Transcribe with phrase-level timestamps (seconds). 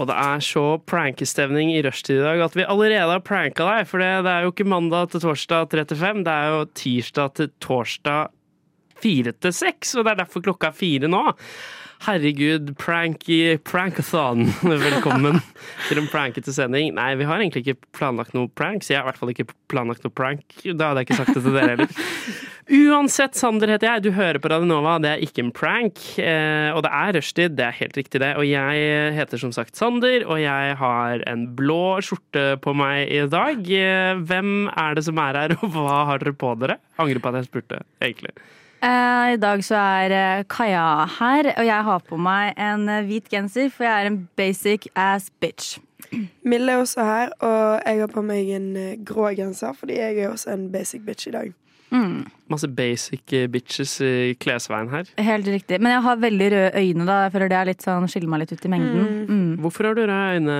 [0.00, 3.86] Og det er så prankestemning i rushtid i dag at vi allerede har pranka deg.
[3.90, 7.52] For det, det er jo ikke mandag til torsdag 3-5, det er jo tirsdag til
[7.62, 8.34] torsdag
[9.04, 9.94] 4 til 6.
[9.94, 11.22] Og det er derfor klokka er fire nå.
[12.04, 14.48] Herregud, pranky prankathon.
[14.88, 15.38] Velkommen
[15.86, 16.90] til en prankete sending.
[16.98, 18.90] Nei, vi har egentlig ikke planlagt noe pranks.
[18.90, 20.44] Jeg har i hvert fall ikke planlagt noe prank.
[20.66, 22.04] Da hadde jeg ikke sagt det til dere heller.
[22.64, 24.02] Uansett, Sander heter jeg.
[24.06, 24.94] Du hører på Radionova.
[25.02, 26.00] Det er ikke en prank.
[26.16, 27.56] Eh, og det er rushtid.
[27.58, 28.30] Det er helt riktig, det.
[28.40, 33.20] Og jeg heter som sagt Sander, og jeg har en blå skjorte på meg i
[33.28, 33.60] dag.
[33.68, 36.78] Eh, hvem er det som er her, og hva har dere på dere?
[36.96, 38.32] Angrer på at jeg spurte, egentlig.
[38.84, 40.86] Eh, I dag så er Kaja
[41.18, 45.28] her, og jeg har på meg en hvit genser, for jeg er en basic ass
[45.40, 45.76] bitch.
[46.44, 48.72] Mille er også her, og jeg har på meg en
[49.04, 51.52] grå genser, fordi jeg er også en basic bitch i dag.
[51.94, 55.06] Mm, Masse basic eh, bitches i klesveien her.
[55.16, 55.78] helt riktig.
[55.80, 57.14] Men jeg har veldig røde øyne, da.
[57.24, 59.06] Jeg føler det er litt sånn, skiller meg litt ut i mengden.
[59.30, 59.54] Mm.
[59.64, 60.58] Hvorfor har du røde øyne?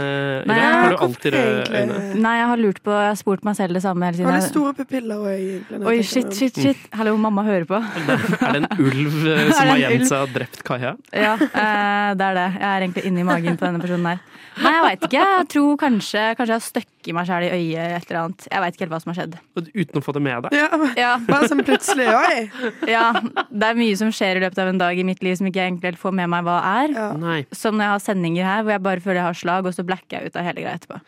[0.49, 1.83] Nei, har du alltid røde egentlig?
[2.01, 2.23] øyne?
[2.25, 4.33] Nei, jeg har lurt på, jeg har spurt meg selv det samme hele tiden.
[4.33, 5.83] har du store pupiller og øyne?
[5.93, 6.87] Oi, shit, shit, shit.
[6.97, 7.83] Hallo, mamma hører på.
[7.85, 10.95] Er det en ulv eh, som har gjemt seg og drept Kaja?
[11.13, 12.49] Ja, eh, det er det.
[12.57, 14.25] Jeg er egentlig inni magen på denne personen her.
[14.55, 15.23] Nei, jeg veit ikke.
[15.35, 18.45] Jeg tror kanskje, kanskje jeg har støkket meg sjæl i øyet et eller annet.
[18.53, 19.35] Jeg veit ikke helt hva som har skjedd.
[19.75, 20.55] Uten å få det med deg?
[20.55, 22.07] Ja, Ja, Bare sånn plutselig.
[22.09, 22.69] Oi!
[22.95, 23.05] ja,
[23.51, 25.61] det er mye som skjer i løpet av en dag i mitt liv som ikke
[25.61, 26.95] jeg egentlig helt får med meg hva er.
[26.95, 27.09] Ja.
[27.21, 27.39] Nei.
[27.55, 29.85] Som når jeg har sendinger her hvor jeg bare føler jeg har slag, og så
[29.87, 31.01] blacker jeg ut av hele greia etterpå.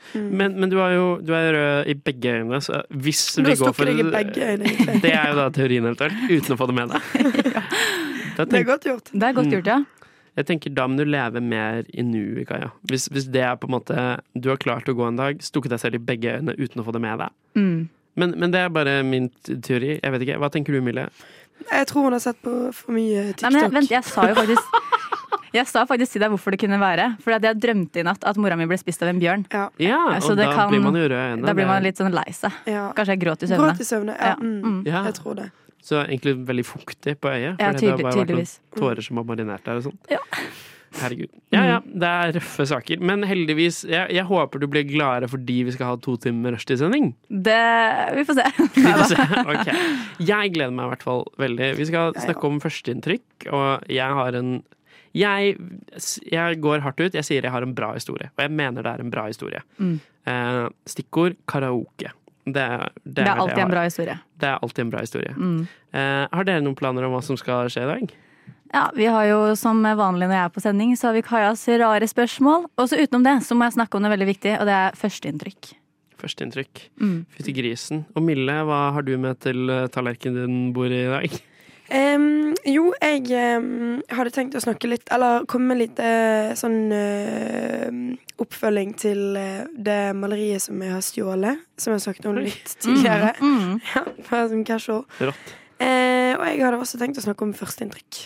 [0.42, 3.56] Men, men du er jo du er rød i begge øynene, så hvis Du vi
[3.61, 4.69] går for deg i begge øyne.
[4.70, 5.00] egentlig.
[5.06, 7.03] Det er jo da teorien eventuelt, uten å få det med deg.
[8.36, 9.07] Da Det er godt gjort.
[9.13, 9.77] Det er godt gjort, ja.
[10.36, 12.69] jeg tenker Da må du leve mer i nuet, Kaja.
[12.90, 14.02] Hvis, hvis det er på en måte
[14.36, 16.85] Du har klart å gå en dag, stukket deg selv i begge øynene uten å
[16.85, 17.33] få det med deg.
[17.57, 17.79] Mm.
[18.16, 20.00] Men, men det er bare min teori.
[20.02, 20.38] Jeg vet ikke.
[20.40, 21.08] Hva tenker du, Mille?
[21.70, 23.52] Jeg tror hun har sett på for mye Nei, TikTok.
[23.52, 24.82] men jeg, vent, jeg sa jo faktisk
[25.56, 27.06] Jeg sa faktisk til deg hvorfor det kunne være.
[27.24, 29.46] For at jeg drømte i natt at mora mi ble spist av en bjørn.
[29.52, 29.68] Ja.
[29.80, 31.46] Ja, Så og det da kan- blir man jo rød i øynene.
[31.46, 32.52] Da blir man litt sånn lei seg.
[32.66, 32.90] ja.
[32.92, 33.62] Kanskje jeg gråt i søvne.
[33.70, 34.16] Gråt i søvne.
[34.18, 34.36] Ja, Ja.
[34.36, 34.60] mm.
[34.62, 34.83] Mm.
[34.86, 35.04] Ja.
[35.04, 35.50] Jeg tror det.
[35.86, 37.56] Så egentlig veldig fuktig på øyet.
[37.60, 39.98] Ja, tydelig, det har bare vært noen tårer som har marinert der og sånn.
[40.10, 40.18] Ja.
[40.97, 41.29] Herregud.
[41.52, 43.01] Ja ja, det er røffe saker.
[43.05, 47.11] Men heldigvis, jeg, jeg håper du blir gladere fordi vi skal ha to timer rushtidssending.
[47.29, 47.58] Det
[48.17, 48.47] Vi får se.
[48.77, 49.27] Vi får se.
[49.45, 49.70] Ok.
[50.30, 51.73] Jeg gleder meg i hvert fall veldig.
[51.80, 54.57] Vi skal snakke om førsteinntrykk, og jeg har en
[55.17, 55.55] jeg,
[56.29, 57.14] jeg går hardt ut.
[57.17, 59.63] Jeg sier jeg har en bra historie, og jeg mener det er en bra historie.
[59.80, 59.95] Mm.
[60.29, 62.11] Eh, stikkord karaoke.
[62.46, 64.19] Det, er- det, Det er vel alltid jeg en bra historie.
[64.39, 65.33] Det er alltid en bra historie.
[65.35, 65.63] Mm.
[65.96, 68.13] Eh, har dere noen planer om hva som skal skje i dag?
[68.72, 71.66] Ja, Vi har jo som vanlig når jeg er på sending, så har vi Kajas
[71.80, 72.68] rare spørsmål.
[72.77, 74.96] Og så utenom det så må jeg snakke om noe veldig viktig, og det er
[74.98, 75.74] førsteinntrykk.
[76.20, 76.86] Førsteinntrykk.
[77.00, 77.18] Mm.
[77.36, 78.06] Fytti grisen.
[78.16, 81.36] Og Mille, hva har du med til eh, tallerkenen din bor i dag?
[81.86, 83.28] Um, jo, jeg
[83.62, 89.38] um, hadde tenkt å snakke litt Eller komme med litt uh, sånn uh, oppfølging til
[89.38, 91.62] uh, det maleriet som jeg har stjålet.
[91.78, 93.36] Som jeg har snakket om litt tidligere.
[93.38, 93.78] Mm.
[93.92, 95.06] Ja, bare som casual.
[95.20, 95.54] Rått.
[95.77, 98.20] Eh, og jeg hadde også tenkt å snakke om førsteinntrykk.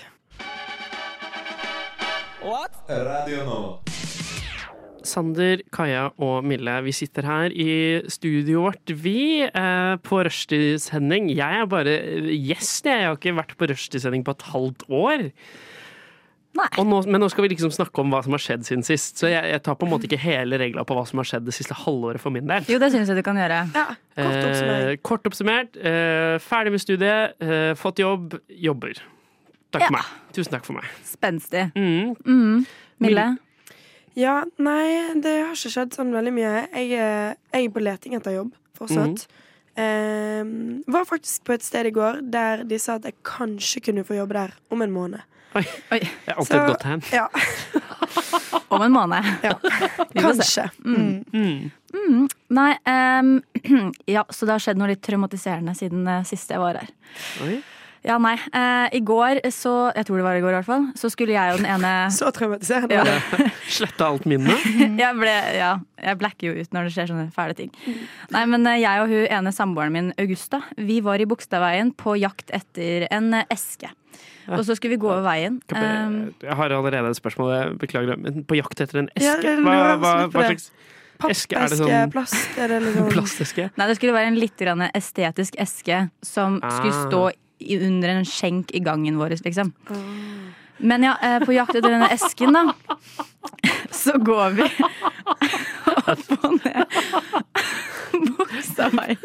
[2.41, 3.73] Radio Nova.
[5.05, 11.29] Sander, Kaja og Mille, vi sitter her i studioet vårt, vi, eh, på rushtidssending.
[11.37, 11.99] Jeg er bare
[12.33, 13.01] gjest, jeg.
[13.01, 15.27] Jeg har ikke vært på rushtidssending på et halvt år.
[16.57, 16.71] Nei.
[16.79, 19.21] Og nå, men nå skal vi liksom snakke om hva som har skjedd siden sist.
[19.21, 21.45] Så jeg, jeg tar på en måte ikke hele regla på hva som har skjedd
[21.47, 22.65] det siste halvåret for min del.
[22.73, 23.63] Jo, det syns jeg du kan gjøre.
[23.77, 23.87] Ja,
[24.17, 24.89] kort oppsummert.
[24.89, 25.77] Eh, kort oppsummert.
[25.77, 29.05] Eh, ferdig med studiet, eh, fått jobb, jobber.
[29.71, 30.09] Takk for meg.
[30.35, 30.89] Tusen takk for meg.
[31.07, 31.69] Spenstig.
[31.79, 32.15] Mm.
[32.27, 32.67] Mm.
[33.01, 33.27] Mille?
[34.19, 36.55] Ja, nei, det har ikke skjedd sånn veldig mye.
[36.75, 39.27] Jeg, er- jeg er på leting etter jobb fortsatt.
[39.81, 44.03] Em, var faktisk på et sted i går der de sa at jeg kanskje kunne
[44.05, 45.23] få jobbe der om en måned.
[45.55, 45.63] Oi.
[45.95, 45.99] Oi.
[46.03, 47.01] Jeg er alltid et godt tegn.
[47.15, 47.29] Ja,
[48.71, 49.25] Om en måned.
[49.47, 49.55] ja.
[50.15, 50.63] Vi får se.
[50.63, 51.25] kanskje.
[51.35, 51.71] Mm.
[51.95, 52.29] Mm.
[52.55, 53.31] Nei, um,
[54.07, 56.93] ja, så det har skjedd noe litt traumatiserende siden uh, sist jeg var her.
[57.47, 57.57] Oi.
[58.07, 58.35] Ja, nei.
[58.53, 60.87] eh, I går så Jeg tror det var i går, i hvert fall.
[60.97, 62.97] Så skulle jeg og den ene Så traumatiserende.
[62.97, 63.49] Ja.
[63.77, 64.65] Sletta alt minnet.
[65.03, 67.73] jeg, ble, ja, jeg blacker jo ut når det skjer sånne fæle ting.
[68.33, 72.17] Nei, men eh, jeg og hun ene samboeren min, Augusta, vi var i Bogstadveien på
[72.21, 73.93] jakt etter en eh, eske.
[74.51, 75.61] Og så skulle vi gå over veien.
[75.71, 78.17] Um, Jeg har allerede et spørsmål, jeg beklager.
[78.19, 79.53] Men på jakt etter en eske?
[79.63, 80.71] Hva, hva, hva slags
[81.29, 82.59] Eske, er det sånn- plast?
[82.59, 83.67] Er det liksom Plasteske?
[83.77, 84.63] Nei, det skulle være en litt
[84.97, 87.09] estetisk eske som skulle Ah.
[87.11, 89.73] stå i, under en skjenk i gangen vår, liksom.
[90.81, 93.27] Men ja, eh, på jakt etter denne esken, da,
[93.91, 94.67] så går vi
[96.01, 96.99] opp og ned
[98.11, 99.19] Bogstadveien.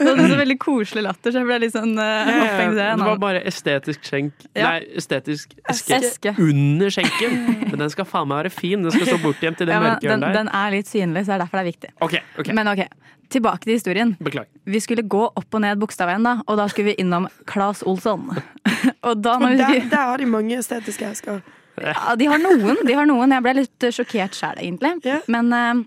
[0.00, 2.86] Det var så veldig koselig latter, så jeg ble litt sånn uh, opphengt det.
[2.96, 4.70] Det var bare estetisk skjenk Ja.
[4.72, 6.32] Nei, estetisk eske, Eske.
[6.40, 7.36] under skjenken.
[7.70, 8.82] Men den skal faen meg være fin.
[8.86, 10.38] Den skal stå bortgjemt i det Ja, mørke den, hjørnet der.
[10.40, 11.92] den er litt synlig, så det er derfor det er viktig.
[12.08, 12.56] Okay, okay.
[12.56, 12.82] Men ok,
[13.30, 14.16] tilbake til historien.
[14.18, 14.50] Beklager.
[14.74, 18.26] Vi skulle gå opp og ned Bogstadveien, da, og da skulle vi innom Claes Olsson.
[19.06, 21.40] Og da når vi der, der har de mange estetiske esker.
[21.78, 22.80] Ja, de har noen.
[22.86, 24.94] de har noen Jeg ble litt eh, sjokkert sjæl, egentlig.
[25.06, 25.22] Yeah.
[25.32, 25.82] Men uh,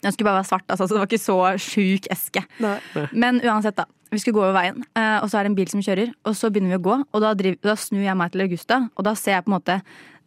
[0.00, 2.44] den skulle bare være svart, altså, så det var ikke så sjuk eske.
[2.62, 2.76] Nei.
[3.12, 3.88] Men uansett, da.
[4.10, 6.14] Vi skulle gå over veien, uh, og så er det en bil som kjører.
[6.26, 8.80] Og så begynner vi å gå, og da, driver, da snur jeg meg til Augusta,
[8.96, 9.76] og da ser jeg på en måte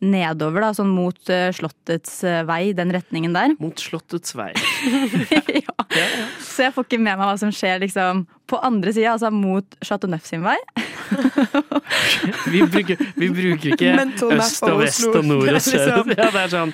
[0.04, 3.54] nedover, da, sånn mot uh, Slottets uh, vei, den retningen der.
[3.64, 4.52] Mot Slottets vei.
[5.64, 5.76] ja.
[6.44, 9.78] Så jeg får ikke med meg hva som skjer liksom på andre sida, altså mot
[9.86, 10.58] Chateau Neuf sin vei.
[12.54, 13.94] Vi bruker, vi bruker ikke
[14.38, 16.04] øst og vest og nord Det er og sør.
[16.04, 16.74] liksom- Ja, det er sånn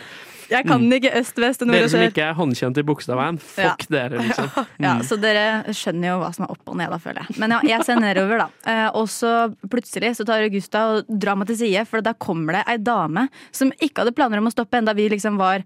[0.50, 3.86] Jeg kan ikke øst, vest og nord Dere som ikke er håndkjent i Bogstadveien, fuck
[3.92, 4.50] dere, liksom.
[4.86, 7.38] Ja, Så dere skjønner jo hva som er opp og ned, da, føler jeg.
[7.42, 8.50] Men ja, jeg ser nedover, da.
[8.74, 9.36] Eh, og så
[9.69, 13.28] plutselig så tar Augusta og drar meg til side, for da kommer det ei dame
[13.56, 15.66] som ikke hadde planer om å stoppe enda vi liksom var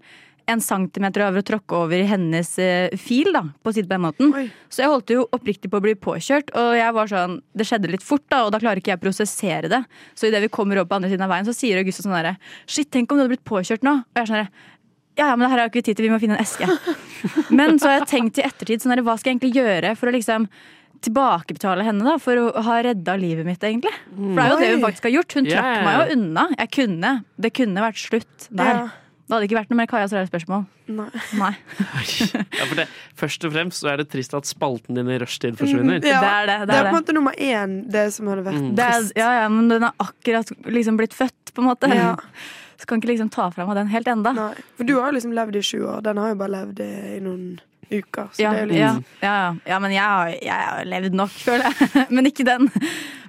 [0.50, 3.88] en centimeter over å tråkke over i hennes eh, fil, da, på å si det
[3.88, 4.50] på den måten.
[4.72, 7.92] Så jeg holdt jo oppriktig på å bli påkjørt, og jeg var sånn, det skjedde
[7.94, 9.80] litt fort, da, og da klarer ikke jeg å prosessere det.
[10.18, 12.36] Så idet vi kommer opp på andre siden av veien, så sier Augusta sånn herre
[12.68, 13.96] Shit, tenk om du hadde blitt påkjørt nå.
[14.04, 14.72] Og jeg er sånn derre
[15.16, 16.66] ja, ja, men det her har jo ikke tid til, vi må finne en eske.
[17.54, 20.14] Men så har jeg tenkt i ettertid, sånn hva skal jeg egentlig gjøre for å
[20.16, 20.48] liksom
[21.04, 22.16] tilbakebetale henne, da?
[22.22, 23.92] For å ha redda livet mitt, egentlig.
[24.16, 25.38] For det er jo det hun faktisk har gjort.
[25.38, 26.44] Hun Ja, trakk meg jo unna.
[26.58, 27.14] Jeg kunne.
[27.46, 28.70] Det kunne vært slutt der.
[28.72, 28.84] Ja.
[29.24, 30.66] Det hadde ikke vært noe mer Kajas rare spørsmål.
[30.92, 31.06] Nei.
[31.40, 31.52] Nei.
[31.80, 32.84] Ja, for det,
[33.16, 35.96] først og fremst så er det trist at spalten din i rushtid forsvinner.
[36.04, 38.28] Ja, Det er det, det Det er er på en måte nummer én, det som
[38.28, 41.70] hadde vært Det er, ja, ja, men den har akkurat liksom blitt født, på en
[41.70, 41.88] måte.
[41.88, 42.12] Ja.
[42.84, 44.34] Så kan ikke liksom ta fra meg den helt enda.
[44.36, 44.50] Nei.
[44.76, 46.02] For du har jo liksom levd i sju år.
[46.04, 47.46] Den har jo bare levd i noen
[47.88, 48.26] uker.
[48.36, 48.90] Så Ja, det er jo litt ja,
[49.22, 49.54] ja, ja.
[49.72, 52.04] ja, men jeg har, jeg har levd nok, føler jeg.
[52.18, 52.68] Men ikke den.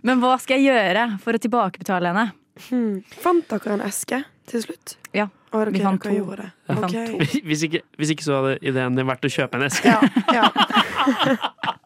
[0.04, 2.26] Men hva skal jeg gjøre for å tilbakebetale henne?
[2.68, 3.00] hmm.
[3.24, 4.20] Fant dere en eske
[4.52, 4.98] til slutt?
[5.16, 6.12] Ja, dere, vi fant to.
[6.12, 7.16] gjorde Okay.
[7.48, 9.88] Hvis ikke, hvis ikke så hadde ideen din vært å kjøpe en eske.
[9.88, 10.04] Ja,
[10.36, 10.52] ja.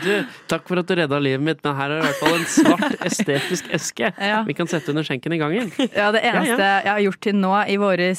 [0.00, 2.46] Du, takk for at du redda livet mitt, men her er i hvert fall en
[2.50, 4.10] svart estetisk eske.
[4.18, 4.42] Ja.
[4.46, 5.70] Vi kan sette under skjenken i gangen.
[5.94, 8.10] Ja, Det Ja, eneste jeg har gjort til nå i våre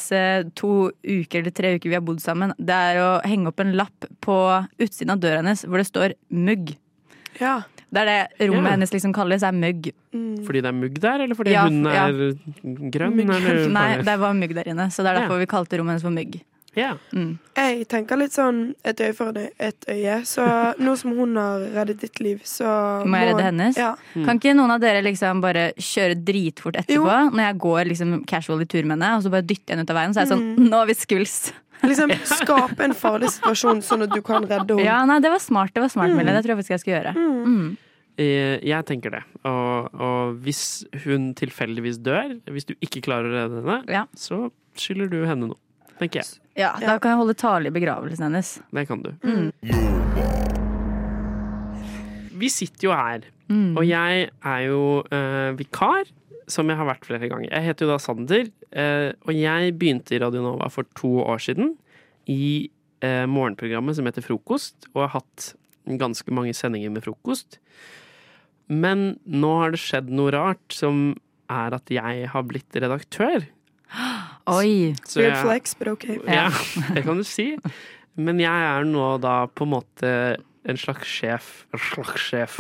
[0.55, 0.71] to
[1.03, 4.07] uker eller tre uker vi har bodd sammen, det er å henge opp en lapp
[4.23, 4.37] på
[4.79, 6.75] utsiden av døra hennes hvor det står 'mugg'.
[7.39, 7.61] ja.
[7.91, 8.05] Det er
[8.39, 8.75] det rommet Ja.
[8.77, 9.89] hennes liksom kalles, er mugg.
[10.15, 10.45] Mm.
[10.47, 12.07] Fordi det er mugg der, eller fordi Ja, hun ja.
[12.07, 12.37] er
[12.87, 13.17] grønn?
[13.17, 13.35] Mugg.
[13.35, 15.19] Eller Nei, det var mugg der inne, så det er Ja.
[15.27, 16.39] derfor vi kalte rommet hennes for mugg.
[16.77, 16.93] Ja.
[17.11, 17.33] Mm.
[17.57, 20.13] Jeg tenker litt sånn et øye for et øye- et øye.
[20.25, 20.45] Så
[20.79, 23.77] nå som hun har reddet ditt liv, så Må jeg redde hennes?
[23.77, 23.95] Ja.
[24.13, 27.03] Kan ikke noen av dere liksom bare kjøre dritfort etterpå?
[27.03, 27.29] Jo.
[27.35, 29.83] Når jeg går liksom casual i tur med henne, og så bare dytter jeg henne
[29.83, 31.51] ut av veien, så er jeg sånn Nå har vi skvulst.
[31.81, 34.83] Liksom skape en farlig situasjon, sånn at du kan redde henne.
[34.85, 36.29] Ja, nei, det var smart, det var smart, Mille.
[36.35, 37.13] Det tror jeg faktisk jeg skal gjøre.
[37.17, 37.77] Mm.
[38.21, 39.21] Eh, Jeg tenker det.
[39.49, 40.61] Og, og hvis
[41.07, 44.03] hun tilfeldigvis dør, hvis du ikke klarer å redde henne, Ja.
[44.13, 45.57] så skylder du henne noe.
[45.97, 46.29] Tenker jeg.
[46.57, 48.59] Ja, Da kan jeg holde tale i begravelsen hennes.
[48.75, 49.11] Det kan du.
[49.23, 49.51] Mm.
[52.41, 53.75] Vi sitter jo her, Mm.
[53.77, 56.05] og jeg er jo eh, vikar,
[56.47, 57.49] som jeg har vært flere ganger.
[57.51, 61.37] Jeg heter jo da Sander, eh, og jeg begynte i Radio Nova for to år
[61.43, 61.75] siden
[62.27, 62.69] i
[63.01, 65.53] eh, morgenprogrammet som heter Frokost, og har hatt
[65.87, 67.57] ganske mange sendinger med frokost.
[68.69, 71.15] Men nå har det skjedd noe rart, som
[71.49, 73.43] er at jeg har blitt redaktør.
[74.51, 74.93] Oi.
[75.05, 76.05] Så Weird jeg- flex, but ok.
[76.27, 76.49] Ja,
[76.95, 77.53] det kan du si.
[78.19, 80.13] Men jeg er nå da på en måte
[80.67, 82.57] en slags sjef En slags sjef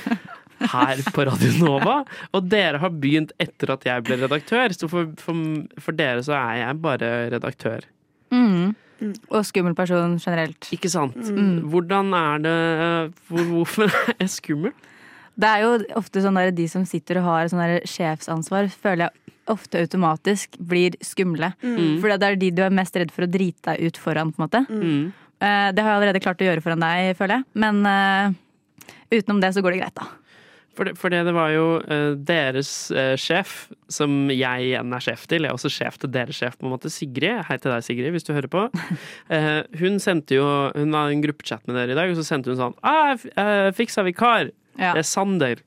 [0.74, 2.00] her på Radio Nova.
[2.36, 5.38] Og dere har begynt etter at jeg ble redaktør, så for, for,
[5.80, 7.86] for dere så er jeg bare redaktør.
[8.34, 8.74] Mm.
[9.32, 10.68] Og skummel person generelt.
[10.76, 11.16] Ikke sant?
[11.16, 11.62] Mm.
[11.72, 12.58] Hvordan er det
[13.30, 14.74] hvor, Hvorfor er jeg skummel?
[15.40, 19.06] Det er jo ofte sånn der de som sitter og har sånn der sjefsansvar, føler
[19.08, 21.52] jeg ofte automatisk blir skumle.
[21.64, 21.98] Mm.
[22.02, 24.40] For det er de du er mest redd for å drite deg ut foran, på
[24.40, 24.62] en måte.
[24.68, 25.02] Mm.
[25.40, 27.48] Eh, Det har jeg allerede klart å gjøre foran deg, føler jeg.
[27.64, 28.32] Men uh,
[29.10, 30.10] utenom det så går det greit, da.
[30.78, 32.68] For det, for det, det var jo eh, deres
[33.18, 35.42] sjef, som jeg igjen er sjef til.
[35.42, 36.92] Jeg er også sjef til deres sjef, på en måte.
[36.94, 37.42] Sigrid.
[37.48, 38.68] Hei til deg, Sigrid, hvis du hører på.
[39.30, 40.44] Eh, hun sendte jo
[40.74, 43.14] Hun har en gruppechat med dere i dag, og så sendte hun sånn ah,
[43.76, 44.50] Fiksa vikar.
[44.80, 44.94] Ja.
[44.96, 45.60] Det er Sander.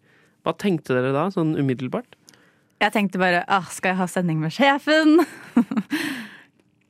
[0.43, 2.17] Hva tenkte dere da, sånn umiddelbart?
[2.83, 5.21] Jeg tenkte bare ah, skal jeg ha sending med sjefen?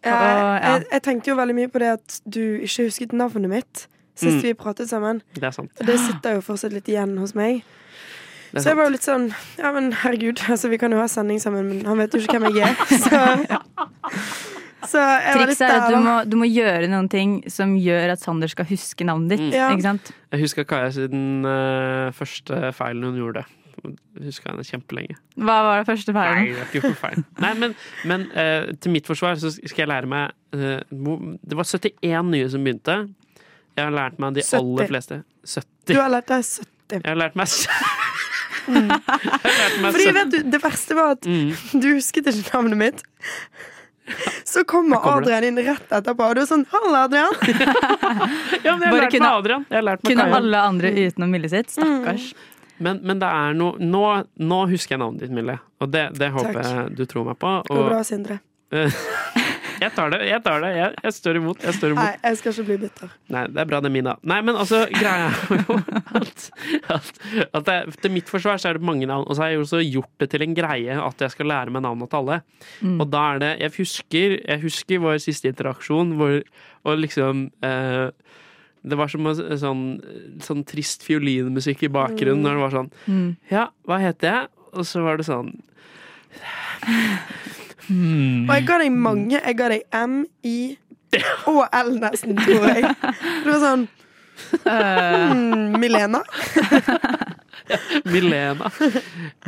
[0.04, 0.72] Ja, Og, ja.
[0.74, 3.84] jeg, jeg tenkte jo veldig mye på det at du ikke husket navnet mitt
[4.20, 4.42] sist Mm.
[4.44, 5.22] vi pratet sammen.
[5.34, 5.72] Det er sant.
[5.80, 7.64] Og det sitter jo fortsatt litt igjen hos meg.
[8.54, 9.24] Så jeg var jo litt sånn
[9.58, 12.38] Ja, men herregud, altså vi kan jo ha sending sammen, men han vet jo ikke
[12.42, 12.76] hvem jeg er.
[13.08, 13.22] Så,
[14.90, 17.74] så jeg var litt Trikset er at du må, du må gjøre noen ting som
[17.80, 19.44] gjør at Sander skal huske navnet ditt.
[19.48, 19.56] Mm.
[19.56, 19.68] Ja.
[19.74, 20.12] Ikke sant?
[20.34, 23.44] Jeg husker Kaja siden uh, første feilen hun gjorde.
[24.24, 25.16] Husker henne kjempelenge.
[25.36, 26.46] Hva var det første Nei, feilen?
[26.48, 27.24] jeg har ikke gjort noe feil.
[27.44, 27.74] Nei, men,
[28.12, 30.80] men uh, til mitt forsvar så skal jeg lære meg uh,
[31.44, 33.00] Det var 71 nye som begynte.
[33.74, 34.60] Jeg har lært meg de 70.
[34.62, 35.22] aller fleste.
[35.44, 35.90] 70.
[35.90, 37.00] Du har lært deg 70.
[37.02, 37.50] Jeg har lært meg
[39.84, 41.52] meg Fordi vet du, det verste var at Mm.
[41.82, 43.02] du husket ikke navnet mitt.
[44.44, 45.22] Så kommer kommer.
[45.24, 47.38] Adrian inn rett etterpå, og du er sånn 'Halla, Adrian'.
[48.66, 49.66] Ja, men jeg har lært kunne- meg Adrian.
[49.70, 50.36] Jeg har lært meg Kunne Kaja.
[50.42, 51.70] alle andre utenom Mille sitt.
[51.72, 52.34] Stakkars.
[52.80, 54.04] Men, men det er noe nå,
[54.40, 55.60] nå husker jeg navnet ditt, Mille.
[55.80, 56.66] Og det, det håper Takk.
[56.66, 57.54] jeg du tror meg på.
[57.68, 58.40] Det går bra, Og Sindre.
[59.84, 60.20] jeg tar det.
[60.30, 60.70] Jeg tar det.
[60.78, 61.64] Jeg, jeg står imot.
[61.68, 62.04] Jeg står imot.
[62.04, 63.12] Nei, jeg skal ikke bli bitter.
[63.36, 64.16] Nei, det er bra, det er min, da.
[64.34, 65.78] Nei, men altså, greia er jo
[66.22, 66.46] at,
[66.98, 67.12] at,
[67.46, 69.28] at det, til mitt forsvar så er det mange navn.
[69.28, 71.74] Og så har jeg jo også gjort det til en greie at jeg skal lære
[71.76, 72.40] meg navnet til alle.
[72.94, 76.40] Og da er det Jeg husker, jeg husker vår siste interaksjon hvor
[76.84, 78.10] og liksom eh,
[78.84, 79.84] Det var som en sånn,
[80.44, 83.30] sånn trist fiolinmusikk i bakgrunnen når det var sånn Mm.
[83.52, 84.50] Ja, hva heter jeg?
[84.74, 85.54] Og så var det sånn
[87.90, 89.40] Og jeg ga deg mange.
[89.40, 90.58] Jeg ga deg M, I
[91.52, 92.88] og L nesten, tror jeg.
[93.44, 93.88] Det var sånn
[94.64, 96.24] hmm, Milena.
[98.14, 98.70] Milena.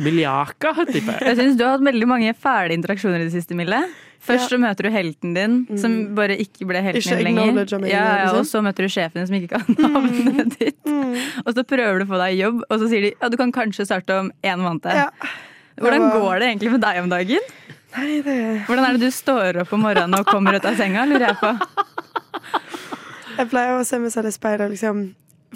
[0.00, 1.26] Miljaka, tipper jeg.
[1.26, 3.82] Jeg synes Du har hatt veldig mange fæle interaksjoner i det siste, Mille.
[4.26, 7.76] Først så møter du helten din, som bare ikke ble helten Ikke din lenger.
[7.86, 8.40] Ja, ja, liksom.
[8.40, 10.80] og så møter du sjefen din, som ikke kan navnet ditt.
[11.44, 13.54] Og så prøver du å få deg jobb, og så sier de ja, du kan
[13.54, 14.90] kanskje starte om en måned.
[14.96, 15.10] Ja.
[15.76, 17.50] Hvordan går det egentlig med deg om dagen?
[17.96, 18.38] Nei, det
[18.68, 21.04] Hvordan er det du står opp om morgenen og kommer ut av senga?
[21.08, 21.52] lurer jeg på.
[23.36, 25.06] Jeg pleier å se meg selv i speilet, liksom.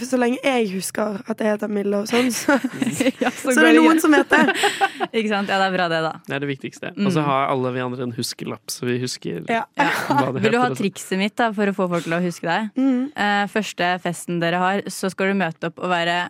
[0.00, 2.54] For så lenge jeg husker at jeg heter Mille og sånn, så,
[3.24, 4.52] Ja, så det er noen som heter
[5.18, 5.50] Ikke sant?
[5.50, 6.12] Ja, det er bra det, da.
[6.28, 6.92] Det er det viktigste.
[6.94, 9.64] Og så har alle vi andre en huskelapp, så vi husker Ja.
[10.06, 12.46] hva det Vil du ha trikset mitt da, for å få folk til å huske
[12.48, 12.70] deg?
[12.80, 16.20] Eh, første festen dere har, så skal du møte opp og være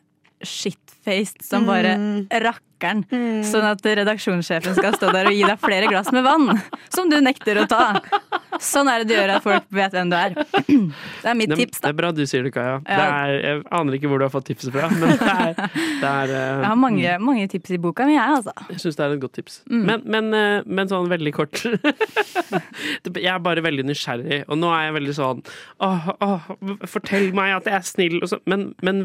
[0.41, 1.95] shitfaced som bare
[2.81, 3.45] rakkeren.
[3.45, 6.61] Sånn at redaksjonssjefen skal stå der og gi deg flere glass med vann.
[6.93, 8.01] Som du nekter å ta.
[8.61, 10.35] Sånn er det du gjør at folk vet hvem du er.
[10.35, 12.81] Det er mitt Det, tips, det er bra du sier det, Kaja.
[12.85, 15.55] Det er, jeg aner ikke hvor du har fått tipset fra, men det er,
[16.01, 18.55] det er eh, Jeg har mange, mange tips i boka mi, jeg, altså.
[18.71, 19.61] Jeg syns det er et godt tips.
[19.71, 19.85] Mm.
[19.89, 21.63] Men, men, eh, men sånn veldig kort
[23.21, 25.45] Jeg er bare veldig nysgjerrig, og nå er jeg veldig sånn
[25.85, 26.51] åh, åh,
[26.91, 29.05] fortell meg at jeg er snill, og så, men, men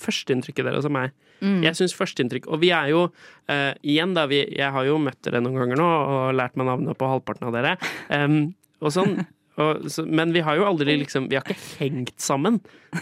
[0.00, 1.58] førsteinntrykket deres av meg Mm.
[1.66, 5.20] Jeg syns førsteinntrykk Og vi er jo eh, igjen, da vi, Jeg har jo møtt
[5.26, 7.76] dere noen ganger nå og lært meg navnet på halvparten av dere.
[8.10, 8.42] Um,
[8.82, 9.16] og sånn
[9.60, 12.54] og, så, men vi har jo aldri liksom Vi har ikke hengt sammen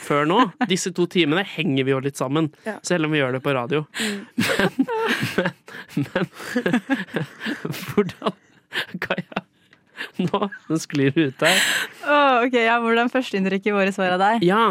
[0.02, 0.38] før nå.
[0.70, 2.78] Disse to timene henger vi jo litt sammen, Ja.
[2.86, 3.84] selv om vi gjør det på radio.
[4.00, 4.70] Men,
[5.38, 5.54] men,
[6.08, 6.30] men
[7.86, 8.34] Hvordan
[9.02, 9.42] Kaja,
[10.28, 11.64] nå, nå sklir du ut her.
[12.04, 14.46] Oh, ok, ja, Hvordan førsteinntrykket vårt var av deg?
[14.46, 14.64] Ja,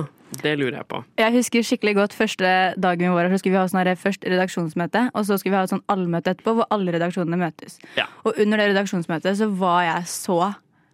[0.43, 1.01] det lurer jeg på.
[1.19, 4.25] Jeg husker skikkelig godt første dagen vi var her, så skulle vi ha sånn først
[4.29, 7.79] redaksjonsmøte, og så skulle vi ha et sånn allmøte etterpå, hvor alle redaksjonene møtes.
[7.97, 8.05] Ja.
[8.23, 10.41] Og under det redaksjonsmøtet så var jeg så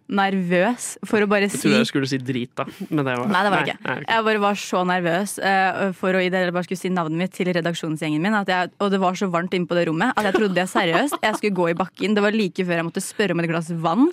[0.08, 2.66] nervøs for å bare Jeg si trodde jeg skulle si drit, da.
[2.88, 3.78] Men det var Nei, det var ikke.
[3.86, 3.96] nei.
[4.06, 7.34] Jeg bare var så nervøs uh, for å i det bare skulle si navnet mitt
[7.34, 8.36] til redaksjonsgjengen min.
[8.38, 10.72] At jeg, og det var så varmt inne på det rommet at jeg trodde jeg
[10.72, 12.14] seriøst jeg skulle gå i bakken.
[12.14, 14.06] Det var like før jeg måtte spørre om et glass vann.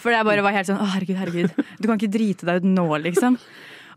[0.00, 1.58] For jeg bare var helt sånn herregud, herregud.
[1.76, 3.36] Du kan ikke drite deg ut nå, liksom.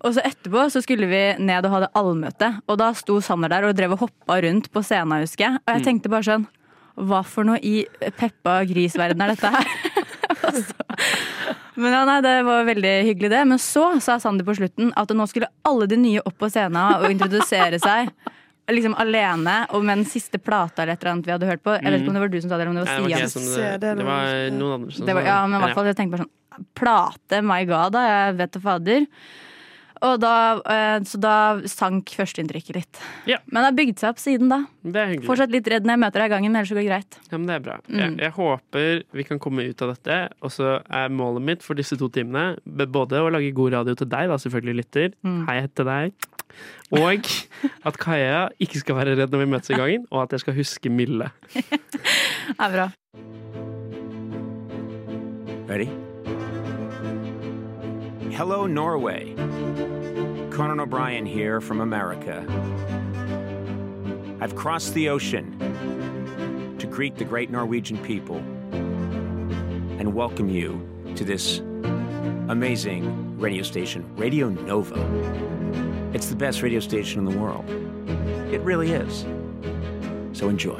[0.03, 3.53] Og så etterpå så skulle vi ned og ha det allmøte, og da sto Sander
[3.53, 5.61] der og drev og hoppa rundt på scenen, husker jeg.
[5.63, 6.43] Og jeg tenkte bare sånn
[6.99, 7.85] Hva for noe i
[8.19, 9.71] Peppa Gris-verden er dette her?
[11.81, 13.41] Men ja, nei, Det var veldig hyggelig, det.
[13.49, 16.99] Men så sa Sander på slutten at nå skulle alle de nye opp på scenen
[17.01, 18.11] og introdusere seg.
[18.71, 21.73] Liksom alene og med den siste plata eller et eller annet vi hadde hørt på.
[21.75, 23.31] Jeg vet ikke om det var du som sa det, eller om det var det
[23.33, 23.81] Stian.
[23.81, 26.17] det Det var noen andre som Det var, ja, men i hvert fall, jeg tenkte
[26.17, 28.03] bare sånn Plate, my god, da.
[28.07, 29.07] Jeg vet da fader.
[30.03, 31.35] Og da, eh, så da
[31.69, 33.01] sank førsteinntrykket litt.
[33.29, 33.37] Ja.
[33.47, 34.59] Men det har bygd seg opp siden da.
[34.83, 35.29] Det er hyggelig.
[35.29, 37.19] Fortsatt litt redd når jeg møter deg i gangen, ellers så går det greit.
[37.29, 37.77] Ja, men det er bra.
[37.87, 38.01] Mm.
[38.01, 40.19] Jeg, jeg håper vi kan komme ut av dette.
[40.43, 44.11] Og så er målet mitt for disse to timene både å lage god radio til
[44.11, 45.15] deg, da selvfølgelig lytter.
[45.23, 45.41] Mm.
[45.47, 46.29] Hei til deg.
[46.93, 47.31] Og
[47.87, 50.59] at Kaja ikke skal være redd når vi møtes i gangen, og at jeg skal
[50.59, 51.31] huske Mille.
[51.53, 52.89] Det er bra.
[55.71, 55.87] Ready?
[58.33, 59.35] Hello, Norway.
[60.53, 62.45] Conan O'Brien here from America.
[64.39, 65.57] I've crossed the ocean
[66.77, 68.37] to greet the great Norwegian people
[69.97, 71.57] and welcome you to this
[72.49, 75.01] amazing radio station, Radio Nova.
[76.13, 77.67] It's the best radio station in the world.
[78.53, 79.25] It really is.
[80.37, 80.77] So enjoy.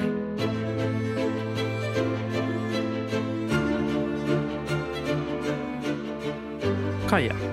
[7.08, 7.53] Kaja.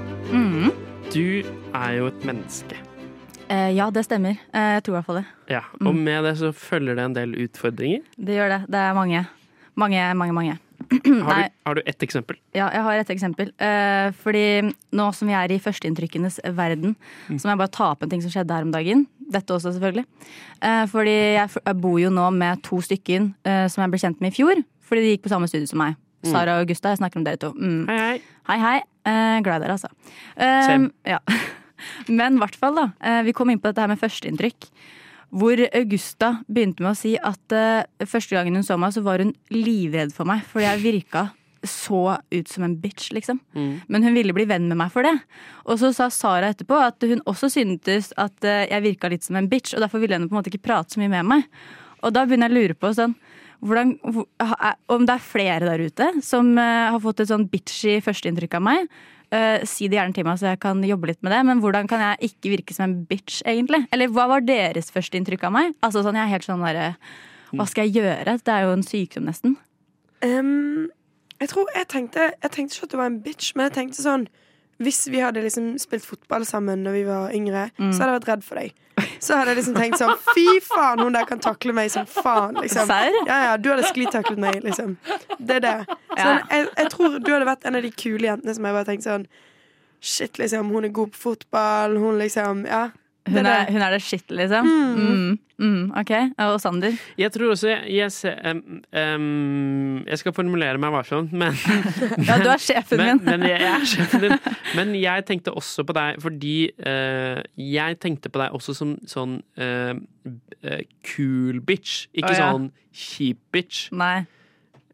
[1.10, 1.42] Du
[1.74, 2.78] er jo et menneske.
[3.50, 4.38] Eh, ja, det stemmer.
[4.54, 5.26] Eh, jeg tror i hvert fall det.
[5.50, 8.04] Ja, Og med det så følger det en del utfordringer.
[8.16, 8.60] Det gjør det.
[8.70, 9.24] Det er mange.
[9.74, 10.58] Mange, mange, mange.
[11.26, 12.38] Har du, har du ett eksempel?
[12.56, 13.50] Ja, jeg har et eksempel.
[13.60, 14.44] Eh, fordi
[14.96, 16.94] nå som vi er i førsteinntrykkenes verden,
[17.28, 19.04] så må jeg bare ta opp en ting som skjedde her om dagen.
[19.30, 20.06] Dette også, selvfølgelig.
[20.64, 24.24] Eh, fordi jeg, jeg bor jo nå med to stykker eh, som jeg ble kjent
[24.24, 24.64] med i fjor.
[24.88, 26.00] Fordi de gikk på samme studie som meg.
[26.26, 27.52] Sara og Gustav, Jeg snakker om dere to.
[27.54, 27.84] Mm.
[27.92, 28.16] Hei, hei.
[28.48, 28.78] Hei, hei.
[29.06, 29.90] Eh, glad i dere, altså.
[30.36, 31.20] Eh, ja.
[32.20, 32.88] Men i hvert fall, da.
[33.00, 34.70] Eh, vi kom inn på dette her med førsteinntrykk.
[35.40, 39.22] Hvor Augusta begynte med å si at eh, første gangen hun så meg, så var
[39.22, 40.42] hun livredd for meg.
[40.50, 41.28] Fordi jeg virka
[41.66, 43.36] så ut som en bitch, liksom.
[43.86, 45.12] Men hun ville bli venn med meg for det.
[45.68, 49.36] Og så sa Sara etterpå at hun også syntes at eh, jeg virka litt som
[49.36, 51.44] en bitch, og derfor ville hun på en måte ikke prate så mye med meg.
[52.00, 53.14] Og da begynner jeg å lure på sånn
[53.60, 53.94] hvordan,
[54.88, 58.62] om det er flere der ute som eh, har fått et sånn bitchy førsteinntrykk av
[58.66, 58.92] meg.
[59.30, 61.38] Uh, si det gjerne til meg, så jeg kan jobbe litt med det.
[61.46, 63.84] Men hvordan kan jeg ikke virke som en bitch, egentlig?
[63.94, 65.76] Eller hva var deres førsteinntrykk av meg?
[65.86, 66.88] Altså sånn, jeg er helt sånn derre
[67.54, 68.34] Hva skal jeg gjøre?
[68.42, 69.54] Det er jo en sykdom, nesten.
[70.26, 70.88] Um,
[71.40, 74.02] jeg tror jeg tenkte Jeg tenkte ikke at du var en bitch, men jeg tenkte
[74.02, 74.26] sånn
[74.82, 77.92] Hvis vi hadde liksom spilt fotball sammen da vi var yngre, Mm.
[77.94, 78.74] så hadde jeg vært redd for deg.
[79.20, 82.56] Så hadde jeg liksom tenkt sånn Fy faen, hun der kan takle meg som faen.
[82.60, 82.88] Liksom.
[83.28, 84.96] Ja, ja, du hadde sklitaklet meg, liksom.
[85.38, 85.76] Det er det.
[85.88, 88.76] Så Sånn, jeg, jeg tror du hadde vært en av de kule jentene som jeg
[88.78, 89.28] bare tenkte sånn
[90.00, 91.98] Shit, liksom, hun er god på fotball.
[92.00, 92.86] Hun liksom Ja.
[93.28, 93.72] Hun er det.
[93.74, 94.66] hun er det shit, liksom.
[94.66, 95.38] Mm.
[95.60, 96.10] Mm, ok.
[96.38, 96.96] Og Sander?
[97.18, 101.52] Jeg tror også jeg, jeg ser um, um, Jeg skal formulere meg varsomt, men
[102.28, 103.26] Ja, du er sjefen men, min.
[103.30, 104.36] men jeg, jeg er sjefen din.
[104.74, 109.36] Men jeg tenkte også på deg fordi uh, Jeg tenkte på deg også som sånn
[109.60, 109.92] uh,
[110.64, 112.06] eh, cool bitch.
[112.14, 112.50] Ikke oh, ja.
[112.54, 113.90] sånn kjip bitch.
[113.92, 114.24] Nei,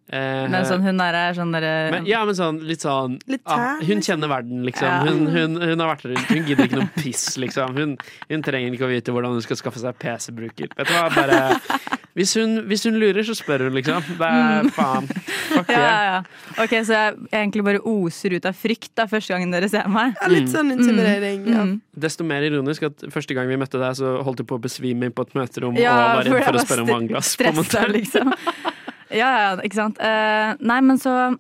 [0.06, 3.42] Eh, men sånn hun der er sånn derre men, ja, men sånn litt sånn Litt
[3.50, 4.86] ah, Hun kjenner verden, liksom.
[4.86, 5.00] Ja.
[5.02, 6.30] Hun, hun, hun har vært rundt.
[6.30, 7.74] Hun gidder ikke noe piss, liksom.
[7.74, 7.96] Hun,
[8.30, 10.70] hun trenger ikke å vite hvordan hun skal skaffe seg PC-bruker.
[10.78, 14.06] Vet du hva, bare hvis hun, hvis hun lurer, så spør hun, liksom.
[14.16, 15.10] Det er faen.
[15.10, 15.72] Fuck Mm.
[15.76, 16.62] Ja, ja, ja.
[16.62, 20.14] Ok, Så jeg egentlig bare oser ut av frykt da første gangen dere ser meg?
[20.20, 21.46] Ja, litt sånn intimidating.
[21.48, 21.64] Ja.
[21.64, 21.76] Mm.
[22.06, 25.08] Desto mer ironisk at første gang vi møtte deg, så holdt du på å besvime
[25.14, 27.32] på et møterom Ja, og var for redd jeg for å spørre om vannglass.
[27.36, 28.32] Stressa, liksom.
[29.10, 30.00] Ja, ja, ikke sant.
[30.02, 31.36] Eh, nei, men så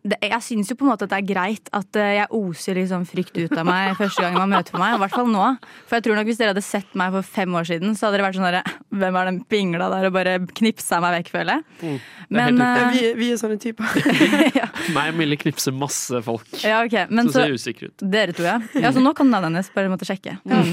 [0.00, 3.02] Jeg syns jo på en måte at det er greit at eh, jeg oser liksom
[3.04, 4.94] frykt ut av meg første gang man møter meg.
[4.96, 5.48] I hvert fall nå.
[5.90, 8.16] For jeg tror nok hvis dere hadde sett meg for fem år siden, så hadde
[8.16, 8.62] dere vært sånn derre
[9.00, 10.06] Hvem er den pingla der?
[10.08, 11.66] Og bare knipsa meg vekk, føler jeg.
[11.84, 11.98] Mm,
[12.38, 14.00] Men uh, vi, vi er sånne typer.
[14.96, 17.04] Meg og Mille knipser masse folk Ja, okay.
[17.12, 18.06] Men så, så ser usikre ut.
[18.14, 18.56] Dere to, ja.
[18.74, 18.94] ja.
[18.94, 19.70] Så nå kan navnet hennes.
[19.76, 20.38] Bare måtte sjekke.
[20.48, 20.72] Mm.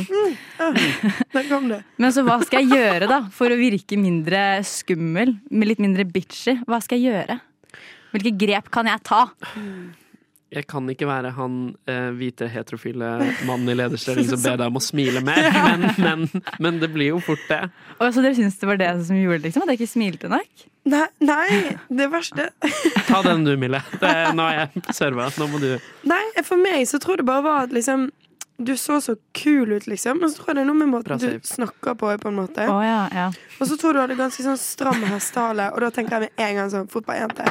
[1.35, 1.81] Der kom det.
[1.99, 5.35] Men så hva skal jeg gjøre da for å virke mindre skummel?
[5.51, 6.57] Med litt mindre bitchy?
[6.67, 7.39] Hva skal jeg gjøre?
[8.17, 9.27] Hvilke grep kan jeg ta?
[10.47, 11.55] Jeg kan ikke være han
[11.91, 13.09] eh, hvite heterofile
[13.45, 17.11] mannen i lederstilling som ber deg om å smile mer, men, men, men det blir
[17.11, 17.65] jo fort det.
[17.99, 19.65] Og så dere syns det var det som gjorde det, liksom?
[19.65, 20.67] At jeg ikke smilte nok?
[20.87, 22.47] Nei, nei, det verste.
[23.09, 23.83] Ta den du, Mille.
[23.99, 25.27] Det, nå har jeg serva.
[25.35, 25.73] Nå må du
[26.07, 28.07] Nei, for meg så tror det bare var at liksom
[28.57, 30.17] du så så kul ut, liksom.
[30.17, 32.09] Men så tror jeg det er noe med måten du snakker på.
[32.17, 33.27] på en måte oh, ja, ja.
[33.59, 36.47] Og så tror du du hadde ganske sånn stram hestehale, og da tenker jeg med
[36.47, 37.45] en gang sånn fotballjente.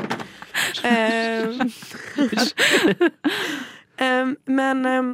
[3.99, 4.25] Eh,
[4.61, 5.11] men em,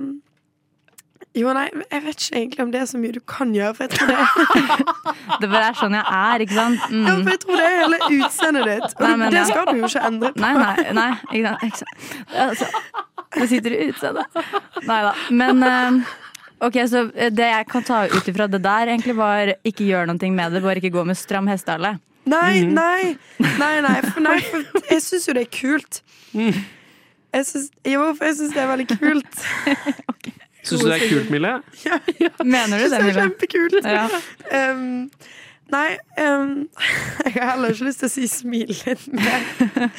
[1.32, 3.86] Jo, nei, jeg vet ikke egentlig om det er så mye du kan gjøre, for
[3.86, 4.16] jeg tror det,
[5.40, 6.82] Det bare er sånn jeg er, ikke sant?
[6.82, 7.22] ja, Mm.
[7.22, 8.90] for jeg tror det er hele utseendet ditt.
[8.98, 9.46] Og Nei, men det ja.
[9.48, 10.42] skal du jo ikke endre på.
[10.44, 11.06] Nei, nei, nei.
[11.32, 11.62] Ikke sant?
[11.64, 11.96] Ikke sant.
[12.44, 12.66] Altså,
[13.38, 14.26] det sitter i utseendet.
[14.90, 15.12] Nei da.
[15.40, 16.12] Men eh,
[16.68, 20.32] ok, så det jeg kan ta ut ifra det der, egentlig var ikke gjøre noe
[20.36, 20.60] med det.
[20.68, 21.96] Bare ikke gå med stram hestehale.
[22.24, 22.74] Nei, Mhm.
[22.74, 23.16] nei,
[23.58, 26.02] nei, nei, for, nei, for jeg syns jo det er kult.
[26.34, 26.54] Mm.
[27.34, 29.38] Jeg synes, jo, for jeg syns det er veldig kult.
[30.62, 31.48] Syns du det er kult, Mille?
[31.84, 32.28] Ja, ja.
[32.44, 33.06] Mener du det, Mille?
[33.08, 33.86] det er kjempekult.
[33.88, 34.70] Ja.
[34.70, 35.10] Um,
[35.72, 36.52] nei, um,
[37.26, 39.90] jeg har heller ikke lyst til å si smil litt mer.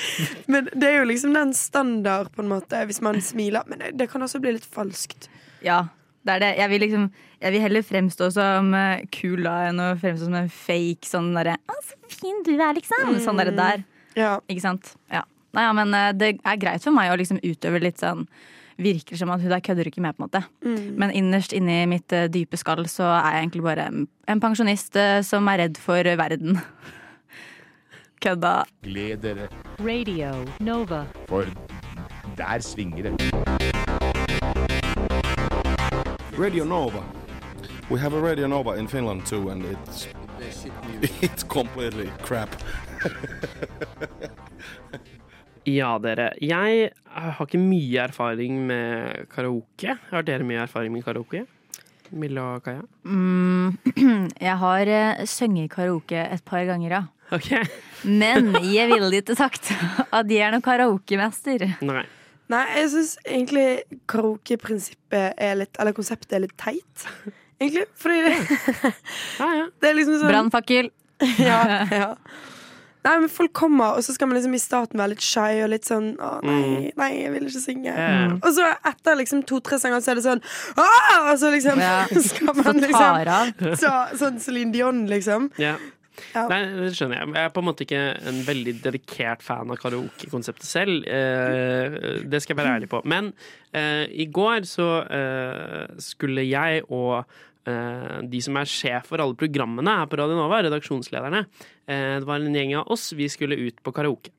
[0.48, 3.68] Men det er jo liksom den standard, på en måte, hvis man smiler.
[3.68, 5.28] Men det, det kan også bli litt falskt.
[5.66, 5.82] Ja,
[6.24, 6.52] det er det.
[6.58, 7.06] Jeg vil, liksom,
[7.42, 11.34] jeg vil heller fremstå som eh, kul da, enn å fremstå som en fake sånn
[11.36, 13.20] derre 'Å, så fin du er', liksom.
[13.20, 13.84] Sånn derre der.
[14.16, 14.40] Ja.
[14.48, 14.96] Ikke sant?
[15.12, 15.24] Ja.
[15.54, 18.28] Nei, ja, men eh, det er greit for meg å liksom utøve litt sånn
[18.74, 20.40] Virker som at hun der kødder ikke med, på en måte.
[20.66, 20.96] Mm.
[20.98, 24.98] Men innerst inni mitt eh, dype skall så er jeg egentlig bare en- en pensjonist
[25.24, 26.58] som er redd for verden.
[28.24, 28.64] Kødda.
[28.82, 31.06] Gled dere, Radio Nova.
[31.28, 31.46] for
[32.36, 33.63] Der svinger det.
[36.38, 37.04] Radio Nova.
[37.90, 40.08] We have a Radio Nova in Finland too, and it's
[41.22, 42.50] it's completely crap.
[45.64, 46.34] Ja, dere.
[46.44, 49.94] Jeg har ikke mye erfaring med karaoke.
[50.10, 51.46] Har dere mye erfaring med karaoke?
[52.12, 52.82] Milla og Kaja?
[53.08, 53.78] Mm,
[54.50, 57.02] jeg har uh, sunget karaoke et par ganger, ja.
[57.32, 57.64] Okay.
[58.04, 59.72] Men jeg ville ikke sagt
[60.12, 61.64] at jeg er noen karaokemester.
[61.80, 62.04] Nei.
[62.54, 63.68] Nei, jeg syns egentlig
[64.12, 67.06] karaokeprinsippet er litt Eller konseptet er litt teit.
[67.62, 67.86] Egentlig.
[68.00, 68.94] Fordi det,
[69.40, 69.68] Ja, ja.
[69.82, 70.92] det er liksom sånn Brannfakkel.
[71.50, 71.62] ja,
[72.04, 72.10] ja.
[73.04, 75.74] Nei, men folk kommer, og så skal man liksom i starten være litt shy og
[75.74, 77.96] litt sånn Å, nei, nei, jeg vil ikke synge.
[77.98, 78.38] Mm.
[78.40, 80.44] Og så etter liksom to-tre sanger så er det sånn
[80.80, 81.18] Åh!
[81.34, 82.06] Og så liksom Ja.
[82.30, 83.52] skal man liksom Tar av.
[84.22, 85.50] Sånn Celine Dion, liksom.
[85.60, 85.76] Ja.
[86.34, 86.44] Ja.
[86.52, 87.32] Nei, det skjønner jeg.
[87.34, 91.08] Jeg er på en måte ikke en veldig dedikert fan av karaokekonseptet selv.
[91.10, 91.98] Eh,
[92.30, 93.02] det skal jeg være ærlig på.
[93.10, 93.32] Men
[93.74, 97.24] eh, i går så eh, skulle jeg og
[97.70, 101.46] eh, de som er sjef for alle programmene her på Radio Nova, redaksjonslederne,
[101.88, 104.34] eh, det var en gjeng av oss, vi skulle ut på karaoke.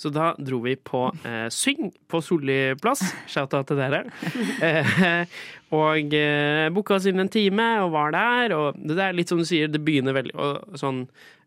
[0.00, 3.02] Så da dro vi på eh, Syng på Solli plass.
[3.28, 4.04] Shout-out til dere.
[4.60, 5.30] Eh,
[5.76, 8.54] og eh, booka oss inn en time og var der.
[8.56, 11.04] Og det er litt som du sier, det begynner veldig og, sånn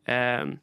[0.09, 0.53] eh,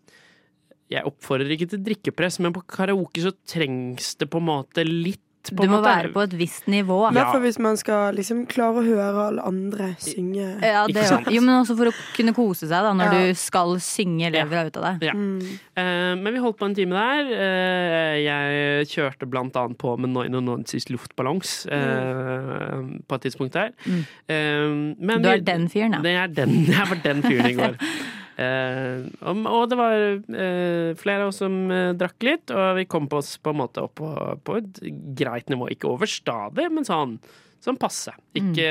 [0.91, 5.23] Jeg oppfordrer ikke til drikkepress, men på karaoke så trengs det på en måte litt
[5.55, 5.91] på Du må måte.
[5.91, 6.99] være på et visst nivå.
[7.11, 10.47] I hvert fall hvis man skal liksom klare å høre alle andre synge.
[10.63, 13.19] Ja, det, jo, men også for å kunne kose seg da, når Ja.
[13.31, 15.09] du skal synge levra ut av deg.
[15.11, 15.15] Ja.
[15.15, 15.41] Mm.
[15.79, 17.33] Uh, men vi holdt på en time der.
[17.35, 23.71] Uh, jeg kjørte blant annet på med 99 luftballons eh, på et tidspunkt der.
[23.87, 24.97] Mm.
[24.99, 26.01] Men Du er den fyren, ja.
[26.03, 27.77] Det er jeg var den fyren i går.
[28.41, 33.09] Eh, og, det var eh, flere av oss som eh, drakk litt, og vi kom
[33.11, 34.13] på oss på en måte opp på,
[34.47, 34.81] på et
[35.19, 35.69] greit nivå.
[35.75, 37.19] Ikke overstadig, men sånn,
[37.61, 38.15] sånn passe.
[38.39, 38.71] Ikke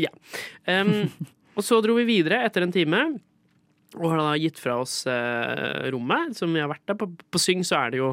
[0.00, 0.12] Ja.
[0.64, 1.10] Um,
[1.58, 3.04] og så dro vi videre etter en time.
[3.98, 5.02] Og har da gitt fra oss
[5.90, 6.96] rommet som vi har vært der.
[6.96, 8.10] På, på Syng så er det jo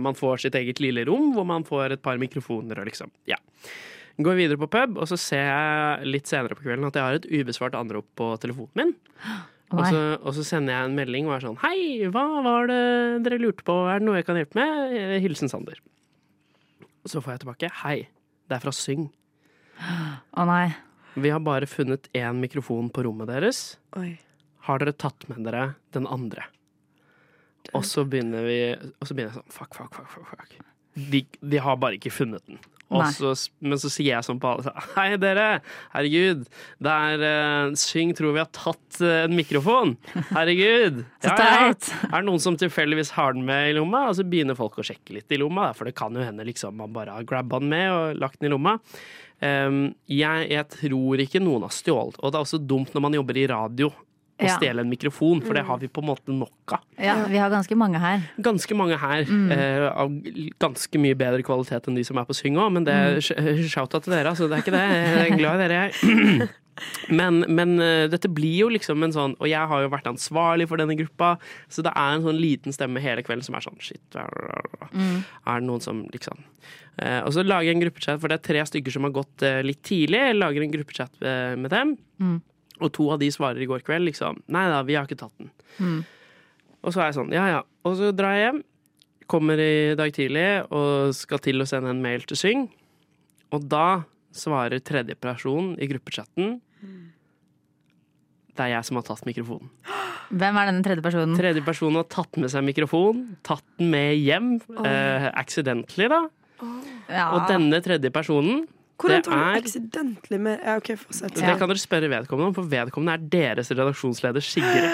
[0.00, 3.36] Man får sitt eget lille rom hvor man får et par mikrofoner og liksom Ja.
[4.16, 7.18] Går videre på pub, og så ser jeg litt senere på kvelden at jeg har
[7.18, 8.94] et ubesvart anrop på telefonen min.
[9.72, 12.80] Og så, og så sender jeg en melding og er sånn Hei, hva var det
[13.24, 13.74] dere lurte på?
[13.90, 14.92] Er det noe jeg kan hjelpe med?
[14.98, 15.80] Eh, Hilsen Sander.
[17.04, 17.96] Og så får jeg tilbake Hei,
[18.50, 19.08] det er fra Syng.
[19.80, 20.66] Å nei.
[21.18, 23.78] Vi har bare funnet én mikrofon på rommet deres.
[23.98, 24.16] Oi.
[24.68, 26.46] Har dere tatt med dere den andre?
[27.74, 30.08] Og så begynner vi Og så begynner jeg sånn Fuck, fuck, fuck.
[30.12, 30.56] fuck, fuck.
[30.94, 32.60] De, de har bare ikke funnet den.
[33.14, 33.32] Så,
[33.64, 35.46] men så sier jeg sånn på alle Hei, dere!
[35.94, 36.44] Herregud!
[36.84, 39.96] Det er eh, Syng tror vi har tatt uh, en mikrofon!
[40.30, 41.02] Herregud!
[41.24, 41.70] Ja, ja.
[42.10, 44.04] Er det noen som tilfeldigvis har den med i lomma?
[44.10, 46.76] Og så begynner folk å sjekke litt i lomma, for det kan jo hende liksom
[46.78, 48.76] man bare har grabba den med og lagt den i lomma.
[49.40, 53.16] Um, jeg, jeg tror ikke noen har stjålet, og det er også dumt når man
[53.16, 53.90] jobber i radio
[54.34, 54.56] å Ja.
[54.58, 56.80] stjele en mikrofon, for det har vi på en måte nok av.
[56.98, 58.24] Ja, vi har ganske mange her.
[58.42, 59.22] Ganske mange her
[59.54, 60.10] eh, av
[60.58, 63.68] ganske mye bedre kvalitet enn de som er på Syng òg, men det er sh-
[63.70, 64.48] shout-out til dere, altså.
[64.50, 64.84] Det er ikke det.
[64.90, 66.48] Jeg er glad i dere, jeg.
[67.08, 70.66] Men, men eh, dette blir jo liksom en sånn Og jeg har jo vært ansvarlig
[70.66, 71.36] for denne gruppa,
[71.70, 75.68] så det er en sånn liten stemme hele kvelden som er sånn Shit, er det
[75.68, 76.40] noen som liksom
[76.98, 79.44] eh, Og så lager jeg en gruppechat, for det er tre stykker som har gått
[79.46, 80.18] eh, litt tidlig.
[80.18, 81.94] Jeg lager en gruppechat eh, med dem.
[82.82, 85.34] Og to av de svarer i går kveld liksom Nei da, vi har ikke tatt
[85.38, 85.50] den.
[86.84, 87.60] Og så er jeg sånn, ja ja.
[87.86, 88.62] Og så drar jeg hjem.
[89.30, 92.66] Kommer i dag tidlig og skal til å sende en mail til Syng.
[93.54, 96.58] Og da svarer tredjeperson i gruppechatten
[98.54, 99.70] Det er jeg som har tatt mikrofonen.
[100.34, 101.34] Hvem er denne tredje personen?
[101.38, 104.54] Tredje personen har tatt med seg mikrofon, tatt den med hjem.
[104.86, 106.22] Eh, accidentally, da.
[107.10, 107.26] Ja.
[107.34, 108.64] Og denne tredje personen
[108.98, 111.34] Hvordan Det tar du er- accidentally med Ja, OK, fortsett.
[111.34, 114.90] Det kan dere spørre vedkommende om, for vedkommende er deres redaksjonsleder Sigrid.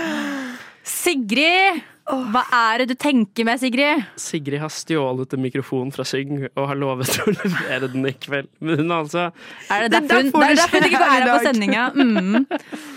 [0.82, 1.82] Sigrid!
[2.10, 4.00] Hva er det du tenker med, Sigrid?
[4.18, 8.48] Sigrid har stjålet en mikrofon fra Syng og har lovet å levere den i kveld.
[8.58, 9.28] Men hun altså
[9.70, 11.44] Er det Det er derfor hun, det er derfor hun ikke er er her på
[11.44, 11.84] sendinga?
[11.94, 12.46] Mm.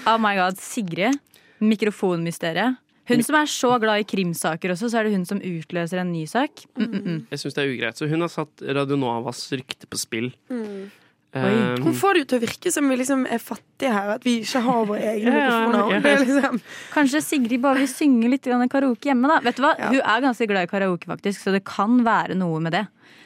[0.09, 1.19] Oh my god, Sigrid.
[1.61, 2.79] Mikrofonmysteriet.
[3.09, 6.11] Hun som er så glad i krimsaker også, så er det hun som utløser en
[6.13, 6.63] ny sak.
[6.79, 7.21] Mm, mm, mm.
[7.33, 7.99] Jeg syns det er ugreit.
[7.99, 10.29] Så hun har satt Radionovas rykte på spill.
[10.51, 10.91] Mm.
[11.33, 14.25] Um, Hun får det jo til å virke som vi liksom er fattige her, at
[14.25, 16.17] vi ikke har våre egne Ja, ja, ja.
[16.21, 16.59] Liksom
[16.93, 19.39] Kanskje Sigrid bare vil synge litt karaoke hjemme, da.
[19.41, 19.71] Vet du hva?
[19.79, 19.89] Ja.
[19.89, 22.83] Hun er ganske glad i karaoke, faktisk, så det kan være noe med det.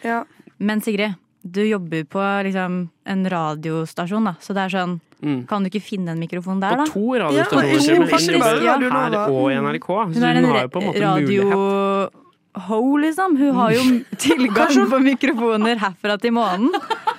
[0.07, 0.21] Ja.
[0.55, 2.79] Men Sigrid, du jobber på liksom,
[3.11, 4.37] en radiostasjon, da.
[4.39, 5.47] Så det er sånn Mm.
[5.49, 6.85] Kan du ikke finne en mikrofon der, på da?
[6.91, 8.07] to radiostasjoner.
[8.09, 8.77] to, og med, Ja.
[8.77, 9.87] Her og i NRK.
[9.87, 11.43] Så Hun hun er en har jo på en måte radio...
[11.43, 12.23] mulighet.
[12.57, 13.35] ho, liksom.
[13.37, 13.81] Hun har jo
[14.17, 16.71] tilgang på mikrofoner herfra til månen.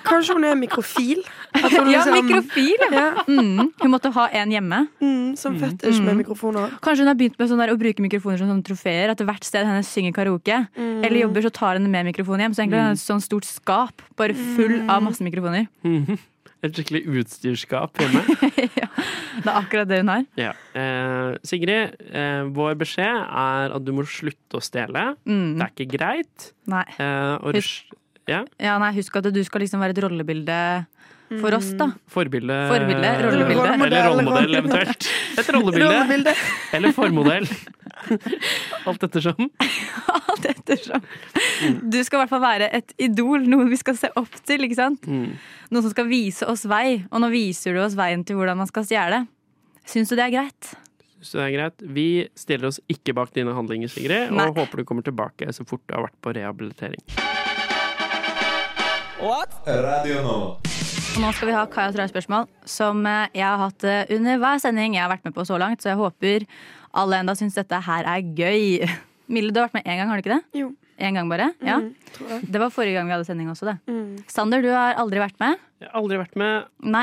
[0.09, 1.21] Kanskje hun er mikrofil?
[1.55, 2.89] Hun Ja, liksom- mikrofil, ja.
[2.99, 3.73] Ja, Mm.
[3.83, 4.89] Hun måtte ha en hjemme.
[5.01, 6.71] mm, som fetisj med mikrofoner.
[6.83, 9.11] Kanskje hun har begynt med sånn der, å bruke mikrofoner som sånn trofeer.
[9.11, 12.55] At hvert sted henne synger karaoke eller jobber, så tar hun med mikrofon hjem.
[12.55, 15.69] Så egentlig er det et sånt stort skap bare full av masse mikrofoner.
[16.67, 18.23] Et skikkelig utstyrsskap hjemme.
[18.81, 18.89] ja,
[19.39, 20.25] Det er akkurat det hun har.
[20.41, 20.53] Ja.
[20.75, 25.05] Eh, Sigrid, eh, vår beskjed er at du må slutte å stjele.
[25.29, 25.53] Mm.
[25.61, 26.49] Det er ikke greit.
[26.67, 26.83] Nei.
[26.99, 27.95] Eh, Husk-
[28.29, 30.59] ja, Ja, nei, husk at du skal liksom være et rollebilde
[31.29, 31.91] for oss, da.
[32.09, 33.75] forbilde Forbilde, rollebilde.
[33.87, 35.09] Eller rollemodell, eventuelt.
[35.39, 35.91] Et rollebilde.
[35.93, 36.35] Rollebilde.
[36.79, 37.49] Eller formodell.
[38.89, 39.51] Alt ettersom.
[40.29, 41.05] Alt ettersom.
[41.83, 44.65] Du skal i hvert fall være et idol, noen vi skal se opp til.
[44.65, 45.05] ikke sant?
[45.09, 45.33] Mm.
[45.69, 48.71] Noen som skal vise oss vei, og nå viser du oss veien til hvordan man
[48.71, 49.25] skal stjele.
[49.89, 50.73] Syns du det er greit?
[51.21, 51.83] Så det er greit.
[51.83, 54.47] Vi stiller oss ikke bak dine handlinger, Sigrid, Nei.
[54.47, 57.03] og håper du kommer tilbake så fort du har vært på rehabilitering.
[59.19, 59.51] What?
[59.67, 60.68] Radio Nova.
[61.19, 64.61] Og nå skal vi ha Kaja Trae-spørsmål, som eh, jeg har hatt eh, under hver
[64.63, 66.45] sending jeg har vært med på så langt, så jeg håper
[67.03, 68.85] alle enda syns dette her er gøy.
[69.35, 70.61] Mille, du har vært med én gang, har du ikke det?
[70.61, 70.69] Jo.
[71.03, 71.49] En gang bare?
[71.59, 71.81] Ja.
[71.83, 72.45] Mm.
[72.47, 73.75] Det var forrige gang vi hadde sending også, det.
[73.91, 74.13] Mm.
[74.31, 75.65] Sander, du har aldri vært med.
[75.83, 76.71] Jeg har aldri vært med.
[76.95, 77.03] Nei.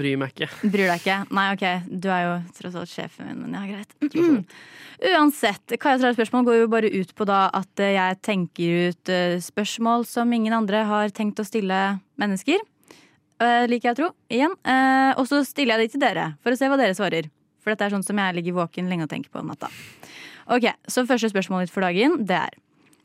[0.00, 0.50] Bryr meg ikke.
[0.64, 1.20] Bryr deg ikke?
[1.38, 1.64] Nei, ok.
[2.02, 4.50] Du er jo tross alt sjefen min, men ja, greit.
[5.12, 9.14] Uansett, Kaja Trars spørsmål går jo bare ut på da at eh, jeg tenker ut
[9.46, 11.84] spørsmål som ingen andre har tenkt å stille
[12.18, 12.58] mennesker.
[13.42, 14.08] Eh, liker jeg å tro.
[14.30, 14.54] Igjen.
[14.62, 17.28] Eh, og så stiller jeg de til dere, for å se hva dere svarer.
[17.62, 19.70] For dette er sånn som jeg ligger våken lenge og tenker på om natta.
[20.50, 22.60] Ok, Så første spørsmål ditt for dagen, det er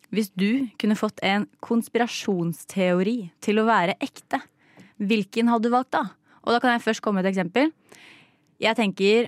[0.09, 4.39] Hvis du kunne fått en konspirasjonsteori til å være ekte,
[5.03, 6.15] hvilken hadde du valgt da?
[6.45, 7.73] Og da kan jeg først komme med et eksempel.
[8.57, 9.27] Jeg tenker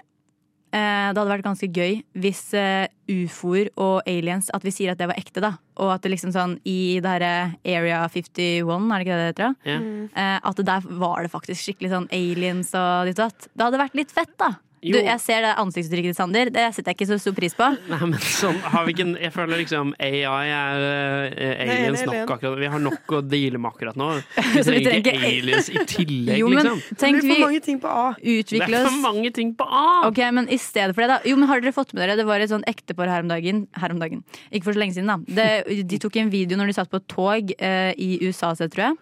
[0.77, 5.07] det hadde vært ganske gøy hvis eh, ufoer og aliens At vi sier at det
[5.09, 5.55] var ekte, da.
[5.81, 7.33] Og at det liksom sånn i det herre
[7.65, 9.55] Area 51, er det ikke det det heter?
[9.65, 9.85] Yeah.
[10.13, 10.23] Ja.
[10.23, 13.49] Eh, at der var det faktisk skikkelig sånn aliens og ditt og datt.
[13.53, 14.53] Det hadde vært litt fett, da.
[14.79, 16.49] Du, jeg ser det ansiktsuttrykket ditt, Sander.
[16.53, 17.67] Det setter jeg ikke så stor pris på.
[17.91, 22.33] Nei, men sånn har vi ikke Jeg føler liksom AI er uh, aliens Nei, nok
[22.35, 24.09] akkurat Vi har nok å deale med akkurat nå.
[24.55, 26.79] Vi trenger trenger ikke aliens i tillegg, Jo, men liksom.
[26.87, 28.05] Det tenk blir for mange ting på A.
[28.23, 29.85] Det er for mange ting på A!
[30.07, 32.27] Ok, men i stedet for det da Jo, men har dere fått med dere Det
[32.29, 35.11] var et sånn ektepar her om dagen Her om dagen Ikke for så lenge siden
[35.11, 38.55] da det, De tok en video når de satt på et tog uh, I USA,
[38.55, 38.99] så tror jeg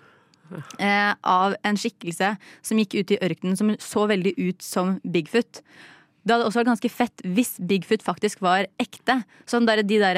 [0.79, 5.63] eh, Av en skikkelse Som gikk ut i ørkenen Som så veldig ut som Bigfoot
[6.27, 9.21] det hadde også vært ganske fett hvis Bigfoot faktisk var ekte.
[9.47, 10.17] Sånn der, de der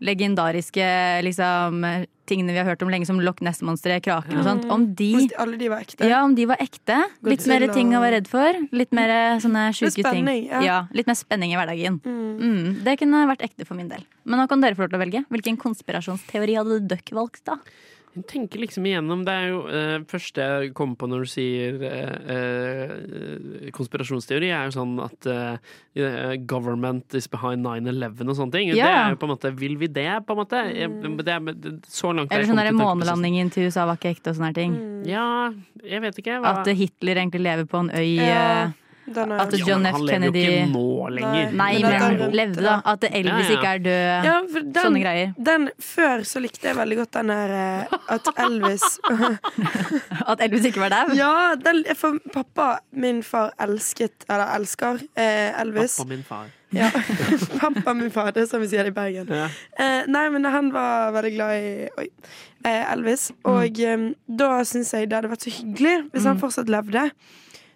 [0.00, 0.86] legendariske
[1.26, 1.84] liksom,
[2.30, 4.64] tingene vi har hørt om lenge, som Loch Ness-monsteret, kraken og sånt.
[4.72, 6.08] Om de Hvis alle de var ekte.
[6.08, 6.96] ja, om de var ekte.
[7.28, 8.62] Litt mer ting å være redd for.
[8.72, 9.12] Litt mer
[9.44, 10.32] sånne sjuke ting.
[10.48, 10.64] Ja.
[10.64, 10.80] ja.
[10.96, 12.00] litt mer spenning i hverdagen.
[12.08, 12.32] Mm.
[12.40, 14.06] Mm, det kunne vært ekte for min del.
[14.24, 15.24] Men nå kan dere få lov til å velge.
[15.28, 17.60] Hvilken konspirasjonsteori hadde dere valgt, da?
[18.10, 21.84] Jeg tenker liksom igjennom Det er jo eh, første jeg kommer på når du sier
[21.86, 28.72] eh, eh, konspirasjonsteori, er jo sånn at eh, government is behind 9-11 og sånne ting.
[28.74, 30.64] Det er jo på en måte Vil vi det, på en måte?
[30.74, 34.34] Jeg, det er, så langt Eller sånn derre der månelandingen til USA var ikke ekte
[34.34, 34.74] og sånne ting.
[34.74, 35.10] ting.
[35.10, 35.50] Ja,
[35.86, 36.40] jeg vet ikke.
[36.42, 36.60] Hva?
[36.60, 38.18] At Hitler egentlig lever på en øy.
[38.18, 38.76] Ja, eh,
[39.10, 39.96] At John F.
[39.96, 41.52] han lever jo ikke nå lenger.
[41.58, 42.76] Nei, Men men levde, da.
[42.92, 43.56] At Elvis Ja, ja.
[43.56, 44.28] ikke er død.
[44.28, 45.32] Ja, for den, Sånne greier.
[45.50, 48.86] Den før så likte jeg veldig godt den der eh, at Elvis
[50.30, 51.12] At Elvis ikke var dau?
[51.18, 55.98] Ja, den, for pappa, min far, elsket, eller elsker, eh, Elvis.
[55.98, 56.48] Pappa min far.
[56.70, 56.90] Ja.
[57.60, 59.30] pappa, min far, det er sånn vi sier det i Bergen.
[59.34, 59.48] Ja.
[59.74, 62.06] Eh, nei, men han var veldig glad i oi,
[62.62, 63.30] eh, Elvis.
[63.40, 63.50] Mm.
[63.54, 64.06] Og eh,
[64.42, 67.08] da syns jeg det hadde vært så hyggelig hvis han fortsatt levde.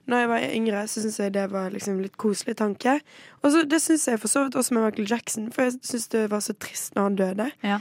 [0.06, 2.98] Når jeg var yngre, så syntes jeg det var liksom litt koselig tanke.
[3.42, 6.08] Og så, det syns jeg for så vidt også med Michael Jackson, for jeg syns
[6.12, 7.50] det var så trist når han døde.
[7.64, 7.78] Ja.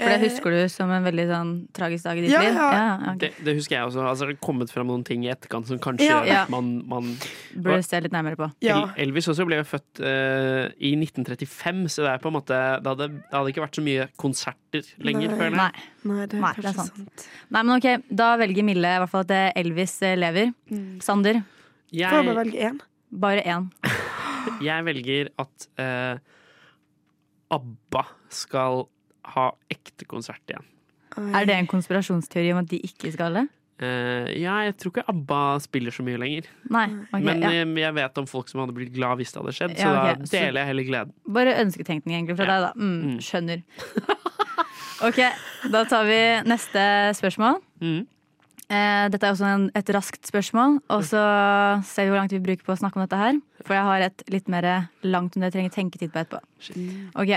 [0.00, 2.54] For det husker du som en veldig sånn tragisk dag i ditt Ja, liv?
[2.56, 2.94] ja.
[3.12, 3.18] ok.
[3.20, 4.00] Det, det husker jeg også.
[4.08, 6.22] Altså, det har kommet frem noen ting i etterkant som kanskje Ja.
[6.24, 7.10] gjør at man, man
[7.54, 8.48] Burde se litt nærmere på.
[8.64, 8.78] Ja.
[8.96, 12.90] Elvis også ble jo født uh, i 1935, så det er på en måte Det
[12.94, 15.60] hadde, det hadde ikke vært så mye konserter lenger, føler jeg.
[15.60, 15.86] Nei.
[16.10, 16.96] Nei, det er Nei, det er sant.
[16.96, 17.26] sant.
[17.52, 17.88] Nei, men ok,
[18.22, 20.52] Da velger Mille i hvert fall at eh, Elvis lever.
[20.70, 21.00] lever.
[21.04, 21.42] Sander,
[21.90, 22.80] Får jeg bare velge én?
[23.10, 23.64] bare én.
[24.64, 26.18] jeg velger at uh,
[27.50, 28.84] ABBA skal
[29.36, 30.66] ha ekte konsert igjen.
[31.34, 33.46] Er det en konspirasjonsteori om at de ikke skal det?
[33.80, 36.48] Uh, ja, jeg tror ikke ABBA spiller så mye lenger.
[36.68, 36.84] Nei.
[37.08, 37.50] okay, Men ja.
[37.56, 40.12] jeg, jeg vet om folk som hadde blitt glad hvis det hadde skjedd, så okay.
[40.12, 41.14] så da så- deler jeg heller gleden.
[41.38, 42.52] Bare ønsketenkning egentlig fra Ja.
[42.52, 42.72] deg, da.
[42.76, 43.18] Mm, Mm.
[43.24, 43.62] skjønner.
[45.00, 45.16] Ok,
[45.72, 46.80] da tar vi neste
[47.16, 47.54] spørsmål.
[47.80, 48.02] Mm.
[48.70, 51.22] Uh, dette er også en, et raskt spørsmål, og så
[51.88, 53.38] ser vi hvor langt vi bruker på å snakke om dette her.
[53.64, 54.68] For jeg har et litt mer
[55.02, 56.42] langt om det jeg trenger tenketid på etterpå.
[57.16, 57.32] Ok,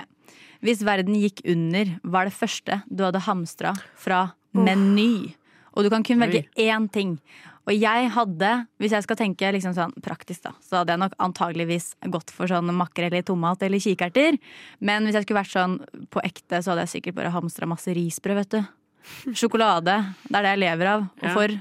[0.64, 5.34] Hvis verden gikk under, hva er det første du hadde hamstra fra Meny?
[5.74, 7.18] Og du kan kun velge én ting.
[7.64, 8.50] Og jeg hadde,
[8.82, 12.52] hvis jeg skal tenke liksom sånn praktisk, da, så hadde jeg nok antageligvis gått for
[12.52, 14.38] sånn makrell i tomat eller kikerter.
[14.84, 15.78] Men hvis jeg skulle vært sånn
[16.12, 18.60] på ekte, så hadde jeg sikkert bare hamstra masse risbrød, vet du.
[19.40, 19.96] Sjokolade.
[20.28, 21.08] Det er det jeg lever av.
[21.24, 21.58] Og for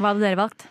[0.00, 0.66] Hva hadde dere valgt?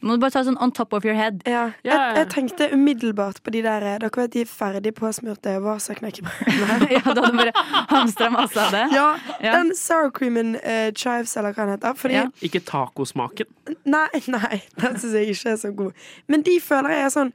[0.00, 1.42] Må du bare ta sånn on top of your head.
[1.44, 1.66] Ja.
[1.84, 1.96] Ja.
[1.96, 6.88] Jeg, jeg tenkte umiddelbart på de der Dere vet de ferdig påsmurte Vasa-knekkebrødene?
[6.96, 7.52] ja, da hadde bare
[7.90, 8.86] hamstra masse av det.
[8.96, 9.08] ja,
[9.44, 9.52] Ja.
[9.58, 11.94] den sour creamen uh, chives, eller hva den heter.
[12.00, 12.26] Fordi Ja.
[12.42, 13.46] Ikke tacosmaken.
[13.84, 15.92] Nei, nei, den syns jeg ikke er så god.
[16.28, 17.32] Men de føler jeg er sånn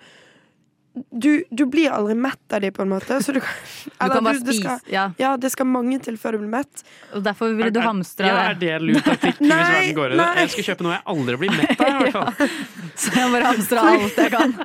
[1.12, 3.18] du, du blir aldri mett av de, på en måte.
[3.24, 3.52] Så du kan,
[4.00, 4.94] Du kan bare det skal, spise.
[4.94, 6.84] Ja, ja, det skal mange til før du blir mett.
[7.14, 8.74] og derfor ville du hamstre ja, Er det.
[8.82, 10.26] lurt lur taktikk hvis verden går under?
[10.36, 10.46] det?
[10.46, 11.88] Jeg skal kjøpe noe jeg aldri blir mett av.
[11.88, 12.54] i hvert fall.
[12.96, 14.56] Så jeg bare hamstra alt jeg kan.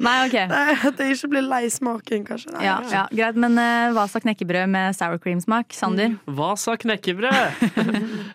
[0.00, 0.34] Nei, ok.
[0.48, 2.54] Nei, At jeg ikke blir lei smaken, kanskje.
[2.54, 5.74] Nei, Ja, ja, greit, men uh, Vasa knekkebrød med sour cream-smak.
[5.76, 6.14] Sander?
[6.24, 7.28] Hva sa knekkebrød?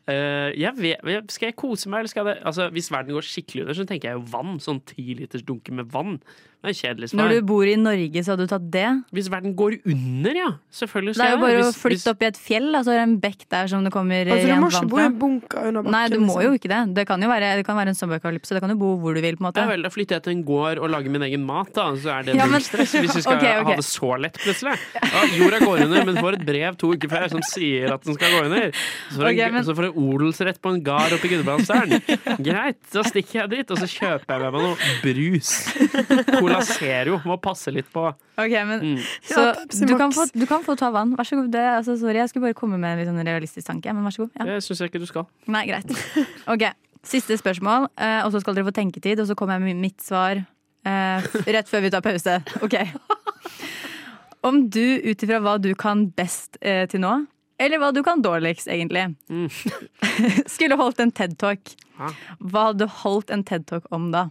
[0.05, 3.65] uh, jeg vet, skal jeg kose meg, eller skal det Altså, Hvis verden går skikkelig
[3.65, 4.59] under, så tenker jeg jo vann.
[4.61, 6.19] Sånn ti liters dunke med vann.
[6.65, 7.19] Det er kjedelig svar.
[7.21, 8.87] Når du bor i Norge, så hadde du tatt det?
[9.13, 10.47] Hvis verden går under, ja.
[10.73, 12.79] Selvfølgelig Det Det er jo bare bare å flytte hvis- opp i et fjell, da,
[12.81, 15.05] så er det en bekk der som det kommer Altså, du må ikke bo i
[15.05, 15.19] en fra.
[15.25, 15.91] bunker under bakken.
[15.91, 16.57] Nei, du må jo liksom.
[16.57, 16.95] ikke det.
[16.95, 18.49] Det kan jo være, det kan være en zombie-apokalypse.
[18.57, 19.61] Det kan jo bo hvor du vil, på en måte.
[19.61, 21.91] Ja vel, Da flytter jeg til en gård og lager min egen mat, da.
[21.95, 22.91] Så er det Ja, null men- stress.
[22.97, 23.63] Hvis vi skal okay, okay.
[23.63, 24.75] ha det så lett, plutselig.
[24.95, 28.13] Ja, jorda går under, men får et brev to uker før som sier at den
[28.15, 28.71] skal gå under.
[29.11, 32.01] Så får Ok, jeg men- jeg odelsrett på en gard oppe i Gudbrandsdalen.
[32.41, 35.49] Greit, da stikker jeg dit, og så kjøper jeg med meg noe brus.
[36.39, 38.05] Cola Zero må passe litt på.
[38.37, 38.99] Ok, men Mm.
[39.23, 39.53] Så Ja,
[39.87, 41.15] du, kan få, du kan få ta vann.
[41.17, 41.51] Vær så god.
[41.51, 43.93] Det, altså, sorry, jeg skulle bare komme med en litt sånn realistisk tanke.
[43.93, 44.31] Men vær så god.
[44.39, 44.45] Ja.
[44.45, 45.27] Det syns jeg ikke du skal.
[45.47, 45.91] Nei, greit.
[46.53, 46.65] Ok,
[47.05, 49.19] Siste spørsmål, eh, og så skal dere få tenketid.
[49.21, 52.39] Og så kommer jeg med mitt svar eh, rett før vi tar pause.
[52.65, 52.75] Ok.
[54.45, 57.13] Om du ut ifra hva du kan best eh, til nå,
[57.57, 59.47] eller hva du kan dårligst, egentlig, Mm.
[60.53, 61.71] skulle holdt en TED-talk,
[62.43, 64.27] hva hadde du holdt en TED-talk om da?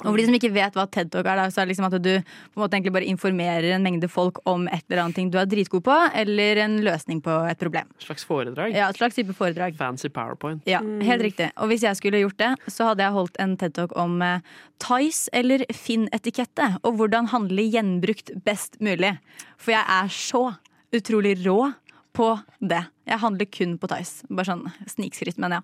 [0.00, 1.88] Og for de som ikke vet hva TED Talk er, da, så er det liksom
[1.88, 5.18] at du på en måte egentlig bare informerer en mengde folk om et eller annet
[5.18, 7.90] ting du er dritgod på, eller en løsning på et problem.
[8.02, 8.74] Slags foredrag.
[8.76, 9.76] Ja, Et slags type foredrag.
[9.76, 10.62] Fancy powerpoint.
[10.68, 11.50] Ja, Helt riktig.
[11.56, 14.40] Og hvis jeg skulle gjort det, så hadde jeg holdt en TED Talk om eh,
[14.82, 19.14] Tice eller Finn-etikette, og hvordan handle gjenbrukt best mulig.
[19.60, 20.44] For jeg er så
[20.92, 21.72] utrolig rå
[22.12, 22.28] på
[22.60, 22.82] det.
[23.08, 24.26] Jeg handler kun på Tice.
[24.30, 25.60] Bare sånn snikskryt, men ja.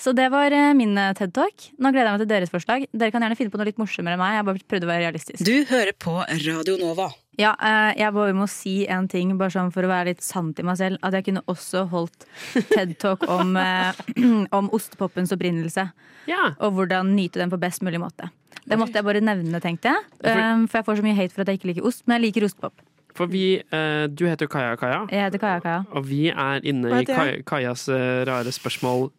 [0.00, 1.66] Så det var eh, min eh, TED Talk.
[1.80, 2.86] Nå gleder jeg meg til deres forslag.
[2.92, 4.36] Dere kan gjerne finne på noe litt morsommere enn meg.
[4.38, 5.42] Jeg bare prøvde å være realistisk.
[5.44, 6.14] Du hører på
[6.46, 7.10] Radio Nova.
[7.40, 10.52] Ja, eh, jeg bare må si en ting, bare sånn for å være litt sann
[10.56, 11.00] til meg selv.
[11.04, 12.26] At jeg kunne også holdt
[12.72, 14.00] TED-talk om, eh,
[14.58, 15.88] om ostepoppens opprinnelse.
[16.28, 16.50] Ja.
[16.60, 18.28] Og hvordan nyte den på best mulig måte.
[18.68, 20.04] Det måtte jeg bare nevne, tenkte jeg.
[20.20, 22.28] For- For jeg får så mye hate for at jeg ikke liker ost, men jeg
[22.28, 22.76] liker ostepop.
[23.16, 25.80] For vi eh, Du heter jo Kaja Kaja, Jeg heter Kaja Kaja.
[25.90, 29.10] og vi er inne i heter Kaj, Kajas eh, rare spørsmål,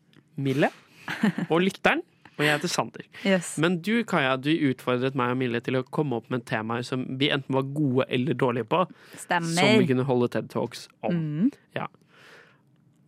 [0.42, 0.70] Mille.
[1.52, 2.02] Og lytteren.
[2.38, 3.04] Og jeg heter Sander.
[3.28, 3.58] Yes.
[3.62, 7.04] Men du, Kaja, du utfordret meg og Mille til å komme opp med temaer som
[7.20, 9.88] vi enten var gode eller dårlige på, som vi Stemmer.
[9.92, 11.18] kunne holde TED Talks om.
[11.18, 11.52] Mm.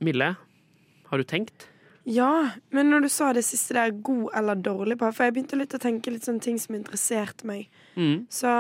[0.04, 0.36] Mille,
[1.08, 1.70] har du tenkt?
[2.04, 5.56] Ja, men når du sa det siste der, god eller dårlig på For jeg begynte
[5.56, 7.70] litt å tenke litt sånne ting som interesserte meg.
[7.96, 8.26] Mm.
[8.28, 8.52] Så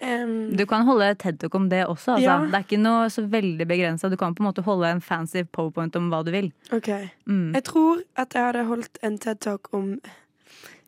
[0.00, 2.16] em, Du kan holde TED-talk om det også.
[2.16, 2.24] Altså.
[2.24, 2.38] Ja.
[2.46, 4.10] Det er ikke noe så veldig begrensa.
[4.12, 6.52] Du kan på en måte holde en fancy powerpoint om hva du vil.
[6.72, 6.88] OK.
[7.26, 7.54] Mm.
[7.54, 10.00] Jeg tror at jeg hadde holdt en TED-talk om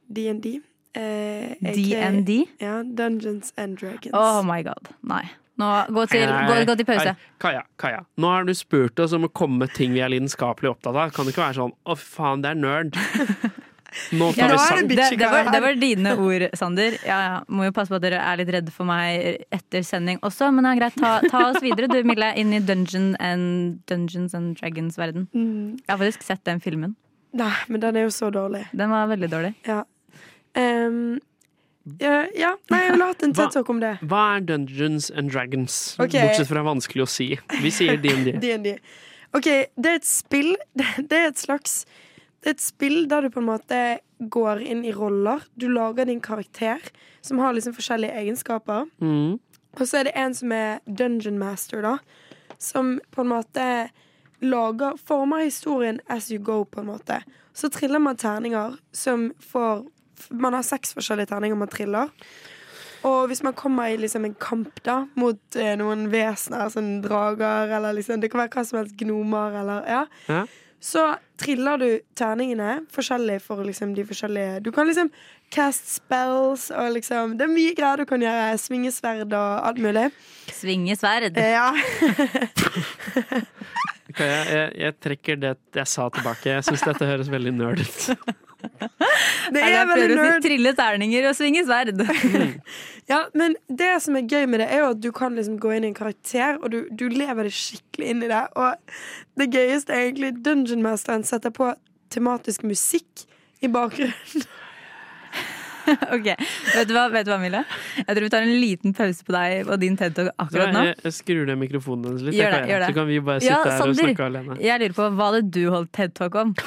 [0.09, 0.61] DND.
[0.99, 2.47] Eh, DND?
[2.59, 4.15] Ja, Dungeons and Dragons.
[4.15, 4.91] Oh my god.
[5.03, 5.27] Nei.
[5.59, 7.15] Nå, gå, til, Nei, gå, gå til pause.
[7.43, 10.71] Kaja, Kaja, nå har du spurt oss om å komme med ting vi er lidenskapelig
[10.71, 11.11] opptatt av.
[11.15, 12.95] Kan det ikke være sånn 'å, faen, det er nerd'?
[14.13, 14.89] Nå Ja, tar vi det sang.
[14.89, 16.97] det, det, var, det var dine ord, Sander.
[17.07, 17.37] Ja, ja.
[17.49, 20.65] Må jo passe på at dere er litt redde for meg etter sending også, men
[20.69, 20.99] det er greit.
[21.01, 25.29] Ta, ta oss videre, du Mille, inn i Dungeon and, Dungeons and Dragons-verden.
[25.33, 26.97] Mm, Jeg har faktisk sett den filmen.
[27.33, 28.67] nei, men den er jo så dårlig.
[28.77, 29.55] Den var veldig dårlig.
[29.69, 29.83] Ja.
[30.59, 31.19] Um,
[32.01, 32.55] ja, ja.
[32.69, 33.95] Nei, jeg ville hatt en tett TED-talk om det.
[34.09, 35.77] Hva er Dungeons and Dragons?
[36.01, 36.27] Okay.
[36.29, 37.29] Bortsett fra vanskelig å si.
[37.63, 38.35] Vi sier DND.
[38.43, 38.75] D&D.
[39.37, 40.55] OK, det er et spill
[41.09, 41.83] Det er et slags
[42.43, 43.83] Det er et spill der du på en måte
[44.19, 45.43] går inn i roller.
[45.59, 46.83] Du lager din karakter,
[47.21, 48.87] som har liksom forskjellige egenskaper.
[49.03, 49.39] Mm.
[49.79, 51.97] Og så er det en som er dungeon master, da.
[52.59, 53.67] Som på en måte
[54.43, 57.23] lager Former historien as you go, på en måte.
[57.55, 59.87] Så triller man terninger som får
[60.31, 62.09] Man har seks forskjellige terninger man triller.
[63.07, 67.71] Og hvis man kommer i liksom en kamp da mot eh, noen vesener, sånn drager,
[67.77, 70.01] eller liksom Det kan være hva som helst, gnomer, eller Ja.
[70.27, 70.41] Ja.
[70.81, 71.03] Så
[71.41, 71.87] triller du
[72.19, 75.09] terningene forskjellig for liksom de forskjellige Du kan liksom
[75.51, 78.59] cast spells og liksom Det er mye greier du kan gjøre.
[78.63, 80.11] Svingesverd og alt mulig.
[80.55, 81.37] Svingesverd.
[81.37, 81.73] Eh, Ja.
[84.19, 86.51] Ok, jeg, jeg, trekker det jeg sa tilbake.
[86.51, 87.99] Jeg syns dette høres veldig nerd ut.
[89.55, 90.41] Det er veldig nerd.
[90.43, 92.03] trille terninger og svinge sverd.
[93.09, 95.71] Ja, men det som er gøy med det, er jo at du kan liksom gå
[95.73, 98.43] inn i en karakter, og du, du lever det skikkelig inn i det.
[98.53, 101.71] Og det gøyeste er egentlig Dungeon Masteren setter på
[102.13, 103.25] tematisk musikk
[103.65, 104.45] i bakgrunnen.
[106.17, 106.29] ok,
[106.75, 107.65] vet du, hva, vet du hva, Mille?
[107.99, 110.85] Jeg tror vi tar en liten pause på deg og din TED-talk akkurat nå.
[110.91, 112.39] Jeg, jeg skrur ned mikrofonen hennes litt.
[112.39, 112.93] Gjør det, gjør det.
[112.93, 114.59] Så kan vi bare sitte Ja, her og snakke alene.
[114.65, 116.55] Jeg lurer på, Hva hadde du holdt TED-talk om?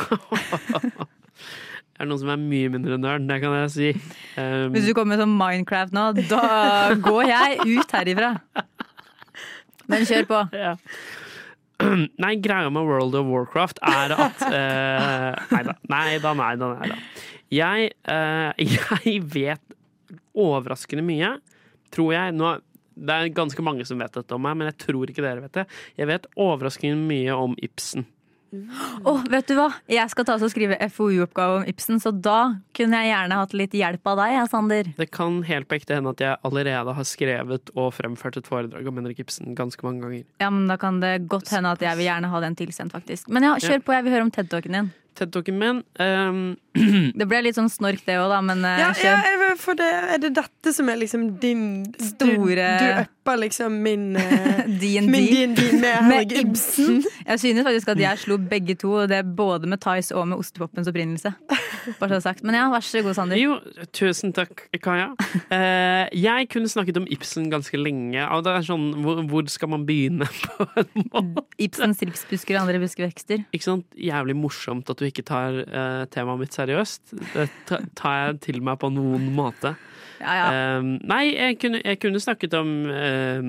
[2.01, 3.27] Er det noen som er mye mindre nerd?
[3.29, 3.89] Det kan jeg si.
[4.33, 8.31] Um, Hvis du kommer med sånn Minecraft nå, da går jeg ut herifra.
[9.91, 10.39] Men kjør på.
[10.65, 10.71] Ja.
[12.23, 16.67] Nei, greia med World of Warcraft er at uh, Nei da, nei da, nei da.
[16.77, 16.97] Nei da.
[17.51, 18.65] Jeg, eh,
[19.07, 19.77] jeg vet
[20.37, 21.35] overraskende mye,
[21.91, 22.37] tror jeg.
[22.37, 22.55] Nå,
[22.95, 25.61] det er ganske mange som vet dette om meg, men jeg tror ikke dere vet
[25.61, 25.67] det.
[25.99, 28.07] Jeg vet overraskende mye om Ibsen.
[29.07, 29.69] Oh, vet du hva?
[29.87, 33.75] Jeg skal ta og skrive FoU-oppgave om Ibsen, så da kunne jeg gjerne hatt litt
[33.79, 34.89] hjelp av deg, Sander.
[34.97, 38.89] Det kan helt på ekte hende at jeg allerede har skrevet og fremført et foredrag
[38.91, 40.25] om Henrik Ibsen ganske mange ganger.
[40.43, 43.31] Ja, men Da kan det godt hende at jeg vil gjerne ha den tilsendt, faktisk.
[43.31, 44.91] Men ja, kjør på, jeg vil høre om TED-talken din.
[45.51, 46.55] Min ehm,
[47.19, 49.87] Det ble litt sånn snork, det òg, da, men eh, Ja, ja, jeg for det,
[50.15, 51.63] er det dette som er liksom din
[51.99, 54.13] Store- Du, du upper liksom min
[54.81, 55.67] DND D&D.
[55.81, 57.03] Med Med Ibsen.
[57.27, 60.37] Jeg synes faktisk at jeg slo begge to, og det både med Thais og med
[60.41, 61.33] ostepoppens opprinnelse.
[61.99, 62.43] Bare så sagt.
[62.47, 63.39] Men ja, vær så god, Sander.
[63.39, 63.57] Jo,
[63.95, 65.11] tusen takk, Kaja.
[65.51, 68.25] Uh, jeg kunne snakket om Ibsen ganske lenge.
[68.35, 70.27] Og det er sånn, hvor, hvor skal man begynne?
[70.57, 71.45] på en måte?
[71.61, 73.45] Ibsens ripsbusker og andre buskevekster.
[73.51, 73.87] Ikke sant?
[73.97, 77.15] Jævlig morsomt at du ikke tar uh, temaet mitt seriøst.
[77.33, 79.75] Det tar jeg til meg på noen måte.
[80.21, 80.47] Ja, ja.
[80.53, 83.41] Eh, nei, jeg kunne, jeg kunne snakket om eh,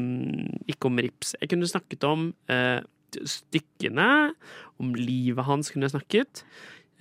[0.72, 1.34] Ikke om rips.
[1.40, 2.80] Jeg kunne snakket om uh,
[3.12, 4.10] stykkene.
[4.82, 6.44] Om livet hans kunne jeg snakket.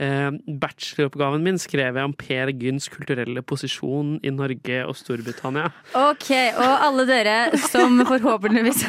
[0.01, 0.31] Eh,
[0.61, 5.67] bacheloroppgaven min skrev jeg om Per Gynts kulturelle posisjon i Norge og Storbritannia.
[5.93, 7.35] Ok, og alle dere
[7.69, 8.87] som forhåpentligvis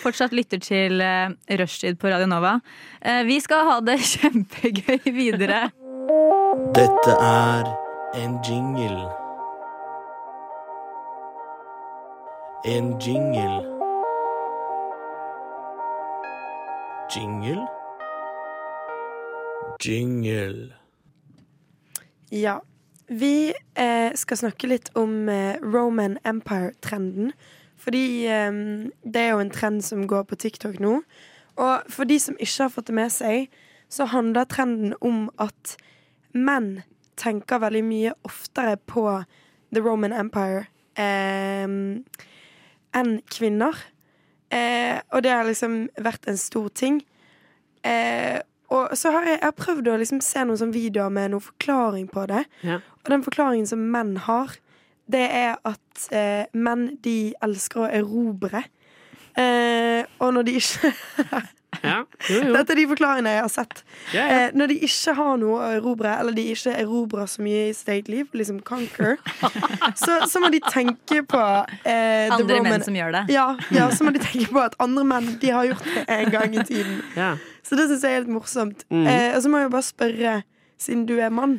[0.00, 2.54] fortsatt lytter til eh, Rushtid på Radio Nova.
[3.02, 5.66] eh, Vi skal ha det kjempegøy videre.
[6.72, 7.68] Dette er
[8.16, 9.04] en jingle.
[12.64, 13.64] En jingle.
[17.12, 17.75] Jingle?
[19.80, 20.74] Jingle.
[22.30, 22.60] Ja.
[23.06, 27.32] Vi eh, skal snakke litt om eh, Roman Empire-trenden.
[27.78, 28.52] Fordi eh,
[29.04, 31.00] det er jo en trend som går på TikTok nå.
[31.56, 33.50] Og for de som ikke har fått det med seg,
[33.88, 35.76] så handler trenden om at
[36.34, 36.82] menn
[37.16, 39.06] tenker veldig mye oftere på
[39.72, 40.66] The Roman Empire
[40.98, 41.68] eh,
[42.96, 43.78] enn kvinner.
[44.50, 47.00] Eh, og det har liksom vært en stor ting.
[47.86, 48.38] Eh,
[48.68, 51.44] og så har jeg, jeg har prøvd å liksom se noen sånne videoer med noen
[51.44, 52.44] forklaring på det.
[52.66, 52.80] Ja.
[53.04, 54.56] Og den forklaringen som menn har,
[55.06, 58.64] det er at eh, menn de elsker å erobre.
[59.38, 60.90] Eh, og når de ikke
[61.82, 62.52] Ja, jo, jo.
[62.54, 63.82] Dette er de forklaringene jeg har sett.
[64.14, 64.36] Ja, ja.
[64.46, 67.74] Eh, når de ikke har noe å erobre, eller de ikke erobrer så mye i
[67.76, 69.18] sitt eget liv, liksom conquer,
[70.02, 71.42] så, så må de tenke på
[71.84, 73.24] eh, Andre menn som gjør det.
[73.34, 76.32] Ja, ja, så må de tenke på at andre menn de har gjort det en
[76.32, 77.02] gang i tiden.
[77.18, 77.34] Ja.
[77.66, 78.84] Så det syns jeg er litt morsomt.
[78.94, 79.06] Mm.
[79.10, 80.34] Eh, og så må jeg jo bare spørre,
[80.78, 81.56] siden du er mann,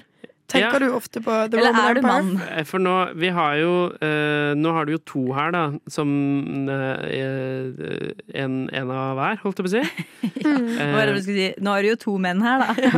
[0.47, 0.87] tenker Ja.
[0.87, 2.23] du ofte på The Eller Roman er du Empire?
[2.23, 2.41] mann?
[2.55, 6.69] Eh, For nå, vi har jo eh, Nå har du jo to her, da, som
[6.71, 10.05] eh, eh, en, en av hver, holdt jeg på å si.
[10.47, 11.49] Det du skulle si?
[11.59, 12.93] Nå er det jo to menn her, da.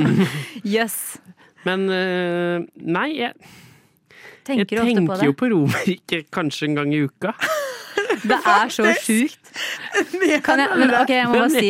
[0.62, 0.99] Jøss.
[1.68, 3.34] Men eh, nei, jeg,
[4.45, 7.34] jeg Tenker på jo på Romerike kanskje en gang i uka.
[8.24, 9.51] Det er så sjukt.
[10.45, 11.70] Kan jeg, men, ok, jeg må bare si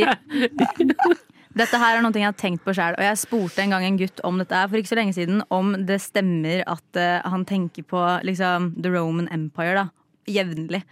[1.60, 3.98] Dette her er noe jeg har tenkt på sjøl, og jeg spurte en gang en
[4.00, 7.84] gutt om dette for ikke så lenge siden, om det stemmer at uh, han tenker
[7.90, 9.86] på liksom The Roman Empire da,
[10.30, 10.86] jevnlig.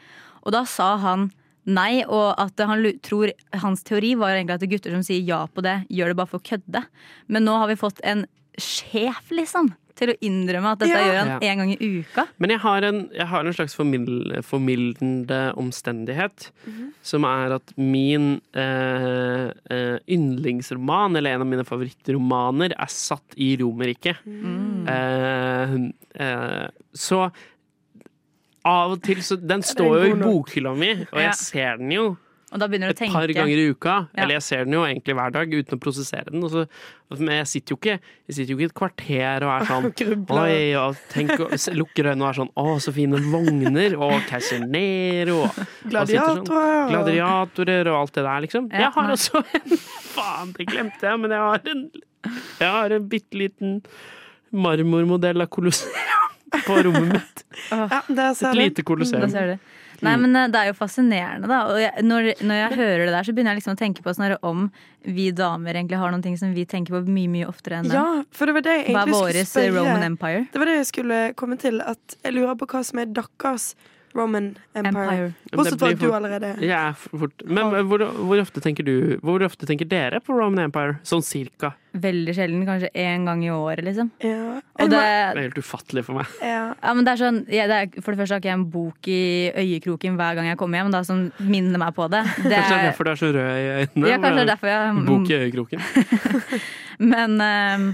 [0.43, 1.29] Og da sa han
[1.67, 3.31] nei, og at han tror
[3.63, 6.41] Hans teori var egentlig at gutter som sier ja på det, gjør det bare for
[6.41, 6.83] å kødde.
[7.31, 8.25] Men nå har vi fått en
[8.59, 11.05] sjef, liksom, til å innrømme at dette Ja.
[11.07, 11.51] gjør han Ja.
[11.51, 12.27] en gang i uka.
[12.39, 14.07] Men jeg har en, jeg har en slags formil,
[14.45, 16.51] formildende omstendighet,
[17.01, 23.55] som er at min eh, eh, yndlingsroman, eller en av mine favorittromaner, er satt i
[23.57, 24.17] Romerriket.
[24.87, 25.75] Eh,
[26.23, 27.31] eh, så
[28.67, 31.29] av og til så Den står jo i bokhylla mi, og Ja.
[31.31, 32.17] jeg ser den jo.
[32.57, 33.95] Og da begynner du å et par ganger i uka.
[34.09, 34.23] Ja.
[34.23, 36.41] Eller jeg ser den jo egentlig hver dag uten å prosessere den.
[36.49, 36.63] Så,
[37.21, 39.85] men jeg sitter jo ikke jeg sitter jo ikke i et kvarter og er sånn
[40.33, 41.35] Oi, og tenk,
[41.77, 43.93] lukker øynene og er sånn Å, så fine vogner!
[44.01, 44.65] Og Keiser
[45.85, 46.41] Gladiatorer!
[46.49, 47.91] sånn, Gladiatorer.
[47.93, 48.67] og- alt det der, liksom.
[48.73, 49.77] Jeg har også en
[50.17, 51.85] Faen, det glemte jeg, men jeg har en
[52.33, 53.77] Jeg har en bitte liten
[54.51, 55.93] marmormodell av Colosseum
[56.65, 57.43] på rommet mitt.
[58.47, 59.27] Et lite Colosseum.
[60.05, 61.63] Nei, men eh, det er jo fascinerende, da.
[61.71, 64.13] Og jeg, når, når jeg hører det der, så begynner jeg liksom å tenke på
[64.17, 64.67] sånn om
[65.07, 67.97] vi damer egentlig har noen ting som vi tenker på mye, mye oftere enn dem.
[67.97, 69.85] Ja, for det var det jeg Hva er egentlig våres skulle spørre.
[69.85, 70.47] Roman Empire?
[70.53, 71.79] Det var det jeg skulle komme til.
[71.81, 73.69] At jeg lurer på hva som er deres
[74.17, 74.91] Roman Empire.
[74.91, 75.27] Empire.
[75.53, 77.43] Bortsett fra at du allerede Ja, fort.
[77.45, 80.97] Men hvor, hvor ofte tenker du Hvor ofte tenker dere på Roman Empire?
[81.07, 81.73] Sånn cirka.
[81.97, 82.65] Veldig sjelden.
[82.67, 84.09] Kanskje én gang i året, liksom.
[84.21, 84.57] ja.
[84.77, 86.33] Og det, Det er helt ufattelig for meg.
[86.45, 86.73] ja.
[86.77, 88.67] ja, men det er sånn ja, det er, For det første har ikke jeg en
[88.73, 89.21] bok i
[89.57, 92.21] øyekroken hver gang jeg kommer hjem, da, som minner meg på det.
[92.43, 94.11] det Kanskje det er er, derfor du er så rød i øynene?
[94.11, 95.87] ja, kanskje det er derfor jeg Bok i øyekroken.
[97.13, 97.87] Men ehm,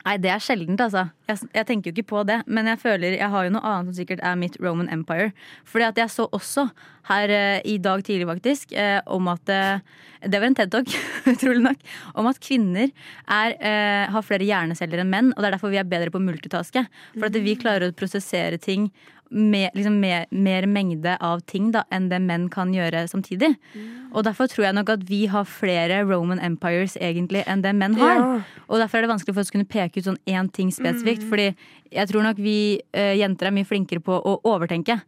[0.00, 1.08] Nei, det er sjeldent, altså.
[1.28, 2.38] Jeg, jeg tenker jo ikke på det.
[2.48, 5.30] Men jeg føler, jeg har jo noe annet som sikkert er mitt Roman Empire.
[5.68, 6.66] Fordi at jeg så også
[7.10, 9.82] her eh, i dag tidlig, faktisk, eh, om at eh,
[10.20, 10.90] Det var en TED-talk,
[11.32, 11.86] utrolig nok.
[12.20, 15.32] Om at kvinner er, eh, har flere hjerneceller enn menn.
[15.34, 16.86] Og det er derfor vi er bedre på å multitaske.
[17.16, 18.90] For at vi klarer å prosessere ting
[19.30, 23.52] med liksom mer, mer mengde av ting da, enn det menn kan gjøre samtidig.
[24.10, 27.94] Og derfor tror jeg nok at vi har flere Roman Empires egentlig enn det menn
[28.00, 28.18] har.
[28.18, 28.40] Ja.
[28.66, 31.28] Og derfor er det vanskelig for oss å kunne peke ut sånn én ting spesifikt.
[31.30, 31.52] Fordi
[31.94, 32.58] jeg tror nok vi
[32.96, 34.98] uh, jenter er mye flinkere på å overtenke.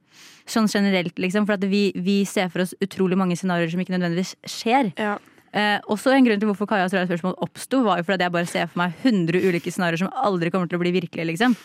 [0.46, 1.48] Sånn generelt, liksom.
[1.48, 4.94] For at vi, vi ser for oss utrolig mange scenarioer som ikke nødvendigvis skjer.
[4.98, 5.18] Ja.
[5.52, 8.68] Eh, også en grunn til hvorfor Kajas spørsmål oppsto, var jo fordi jeg bare ser
[8.70, 11.56] for meg 100 ulike scenarioer som aldri kommer til å bli virkelige, liksom.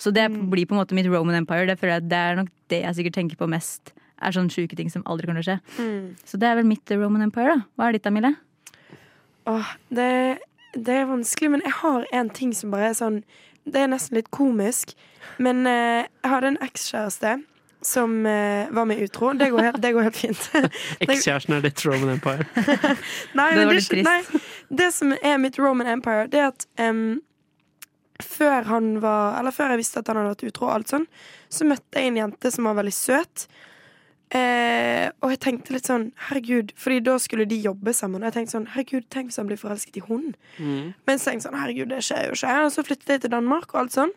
[0.00, 1.66] Så det blir på en måte mitt Roman Empire.
[1.70, 3.92] Det, føler jeg, det er nok det jeg sikkert tenker på mest.
[4.24, 6.16] Er sånne sjuke ting som aldri kommer til å skje.
[6.26, 7.68] Så det er vel mitt Roman Empire, da.
[7.78, 8.34] Hva er ditt, Amile?
[9.50, 10.10] Åh, det,
[10.74, 13.18] det er vanskelig, men jeg har en ting som bare er sånn
[13.64, 14.92] Det er nesten litt komisk.
[15.40, 17.36] Men eh, jeg hadde en ekskjæreste
[17.84, 19.32] som eh, var med utro.
[19.36, 20.50] Det går helt, det går helt fint.
[21.04, 22.44] Ekskjæresten er ditt Roman Empire.
[23.38, 26.66] Nei, Det var det, litt nei, det som er mitt Roman Empire, det er at
[26.80, 27.20] em,
[28.22, 31.06] før han var Eller før jeg visste at han hadde vært utro, og alt sånn,
[31.50, 33.46] så møtte jeg en jente som var veldig søt.
[34.34, 38.22] Eh, og jeg tenkte litt sånn, herregud Fordi da skulle de jobbe sammen.
[38.22, 40.32] Og jeg tenkte sånn, herregud, tenk hvis han blir forelsket i hun.
[41.06, 42.54] Men så tenkte jeg sånn, herregud, det skjer jo ikke.
[42.64, 44.14] Og så flyttet jeg til Danmark, og alt sånn.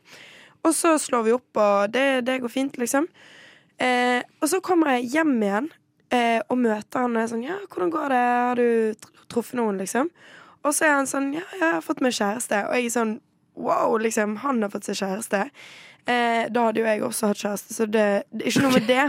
[0.65, 3.05] Og så slår vi opp, og det, det går fint, liksom.
[3.77, 5.67] Eh, og så kommer jeg hjem igjen
[6.09, 8.21] eh, og møter han og er sånn Ja, hvordan går det?
[8.25, 10.09] Har du truffet noen, liksom?
[10.65, 12.63] Og så er han sånn Ja, jeg har fått meg kjæreste.
[12.71, 13.13] Og jeg er sånn
[13.57, 14.37] Wow, liksom.
[14.43, 15.43] Han har fått seg kjæreste.
[16.07, 18.85] Eh, da hadde jo jeg også hatt kjæreste, så det, det er ikke noe med
[18.87, 19.05] det.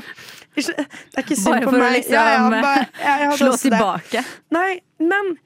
[0.59, 1.93] Ikke, det er ikke synd Bare på for å meg.
[2.01, 4.23] liksom Ja, ja, bare, jeg, jeg Slå tilbake.
[4.57, 5.37] Nei, men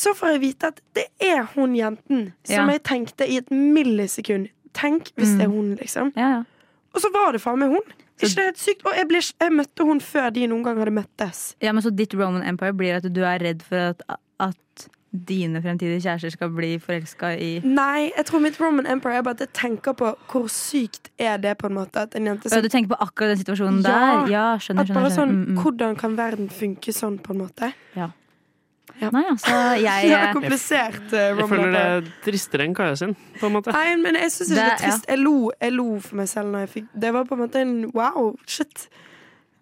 [0.00, 4.48] så får jeg vite at det er hun jenten som jeg tenkte i et millisekund.
[4.74, 6.12] Tenk hvis det er hun, liksom.
[6.18, 6.42] Ja, ja.
[6.94, 7.94] Og så var det faen meg hun.
[8.20, 8.82] Ikke det helt sykt?
[8.86, 11.44] Og jeg, ble, jeg møtte hun før de noen gang hadde møttes.
[11.62, 14.02] Ja, men Så ditt Roman Empire blir at du er redd for at,
[14.42, 19.22] at dine fremtidige kjærester skal bli forelska i Nei, jeg tror mitt Roman Empire er
[19.26, 22.46] bare at jeg tenker på hvor sykt er det på en måte at en jente
[22.46, 24.30] Ja, som Du tenker på akkurat den situasjonen Ja, der?
[24.30, 25.00] Ja, skjønner, At skjønner.
[25.02, 25.50] bare sånn, skjønner.
[25.50, 25.60] Mm, mm.
[25.64, 27.72] Hvordan kan verden funke sånn, på en måte?
[27.96, 28.10] Ja.
[29.00, 29.08] Ja.
[29.14, 29.50] Nei, altså,
[29.88, 31.02] jeg Det er komplisert.
[31.12, 33.72] uh, Jeg føler det er tristere enn Kaja sin, på en måte.
[33.74, 35.06] Nei, men jeg syns ikke det Det- er trist.
[35.08, 37.56] Jeg lo, jeg lo for meg selv når jeg fikk Det var på en måte
[37.66, 38.88] en wow, shit.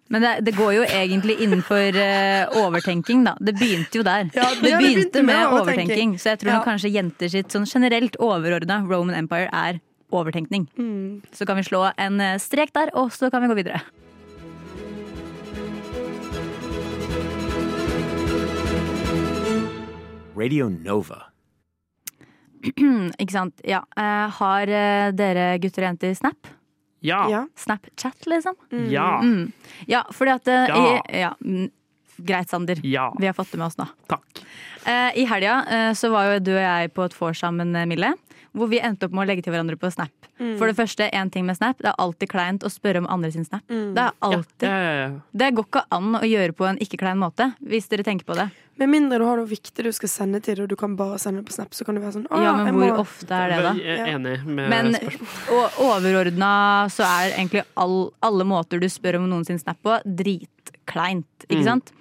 [0.09, 3.35] Men det, det går jo egentlig innenfor uh, overtenking, da.
[3.39, 4.31] Det begynte jo der.
[4.33, 5.85] Ja, det, det begynte begynte med med overtenking.
[5.85, 6.15] overtenking.
[6.19, 6.71] Så jeg tror nok Ja.
[6.71, 9.79] kanskje jenter sitt sånn generelt overordna Roman Empire er
[10.11, 10.65] overtenkning.
[10.79, 11.21] Mm.
[11.31, 13.83] Så kan vi slå en eh, strek der, og så kan vi gå videre.
[20.35, 21.25] Radio Nova.
[23.21, 23.59] Ikke sant.
[23.67, 23.83] Ja.
[23.97, 24.71] Eh, har
[25.15, 26.49] dere gutter og jenter Snap?
[26.99, 27.23] Ja.
[27.31, 27.47] Ja.
[27.55, 28.55] Snapchat, liksom?
[28.89, 29.19] Ja.
[29.21, 29.51] Mm.
[29.87, 30.79] Ja, fordi at eh, Ja.
[30.79, 31.33] I, ja.
[31.41, 31.69] mm,
[32.17, 32.79] Greit, Sander.
[32.83, 33.15] Ja.
[33.19, 33.85] Vi har fått det med oss nå.
[34.07, 34.41] Takk.
[34.87, 37.87] Uh, I helga uh, så var jo du og jeg på et vors sammen, eh,
[37.87, 38.13] Mille.
[38.51, 40.11] Hvor vi endte opp med å legge til hverandre på Snap.
[40.39, 40.55] Mm.
[40.57, 41.77] For det første, en ting med Snap.
[41.77, 43.61] Det er alltid kleint å spørre om andre sin Snap.
[43.69, 43.91] Mm.
[43.95, 45.09] Det er alltid Ja, ja, ja.
[45.43, 48.49] Det går ikke an å gjøre på en ikke-klein måte, hvis dere tenker på det.
[48.79, 51.41] Med mindre du har noe viktig du skal sende til, og du kan bare sende
[51.41, 53.57] det på Snap, så kan du være sånn Ja, men hvor må ofte er det,
[53.65, 53.73] da?
[53.75, 55.49] Jeg er enig med Men spørsmålet.
[55.51, 56.51] og overordna
[56.93, 61.25] så er egentlig all, alle måter du spør om noen sin Snap på, dritkleint.
[61.49, 61.65] Ikke Mm.
[61.65, 61.91] sant?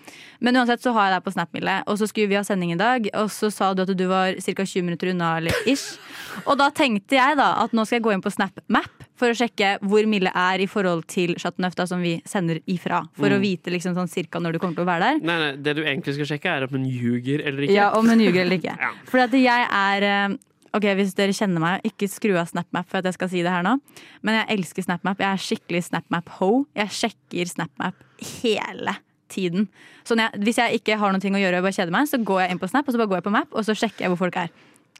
[0.40, 2.70] Men uansett så har jeg deg på Snap, Mille, og så skulle vi ha sending
[2.72, 3.08] i dag.
[3.14, 4.62] Og så sa du at du var ca.
[4.64, 5.98] 20 minutter unna, eller ish.
[6.46, 9.32] Og da tenkte jeg da at nå skal jeg gå inn på Snap Map, For
[9.32, 13.00] å sjekke hvor Mille er i forhold til Chateauneuf, da, som vi sender ifra.
[13.18, 13.42] For å Mm.
[13.42, 15.18] vite liksom sånn cirka når du kommer til å være der.
[15.26, 17.74] Nei, nei, Det du egentlig skal sjekke, er om hun ljuger eller ikke.
[17.74, 18.76] Ja, Om hun ljuger eller ikke.
[18.80, 18.92] Ja.
[19.06, 20.36] For at jeg er eh,
[20.74, 23.50] Ok, Hvis dere kjenner meg, ikke skru av SnapMap for at jeg skal si det
[23.50, 23.80] her nå.
[24.22, 25.18] Men jeg elsker SnapMap.
[25.18, 26.66] Jeg er skikkelig SnapMap-ho.
[26.76, 27.94] Jeg sjekker SnapMap
[28.42, 28.94] hele
[29.32, 29.68] tiden.
[30.04, 32.42] Så jeg, hvis jeg ikke har noe å gjøre og bare kjeder meg, så går
[32.42, 34.12] jeg inn på Snap og så bare går jeg på Map og så sjekker jeg
[34.12, 34.48] hvor folk er.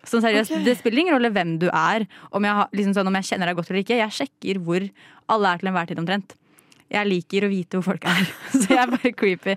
[0.06, 0.64] Så seriøst, okay.
[0.64, 3.58] Det spiller ingen rolle hvem du er, om jeg, liksom sånn, om jeg kjenner deg
[3.58, 3.98] godt eller ikke.
[3.98, 4.86] Jeg sjekker hvor
[5.34, 6.36] alle er til enhver tid omtrent.
[6.88, 9.54] Jeg liker å vite hvor folk er, så jeg er bare creepy.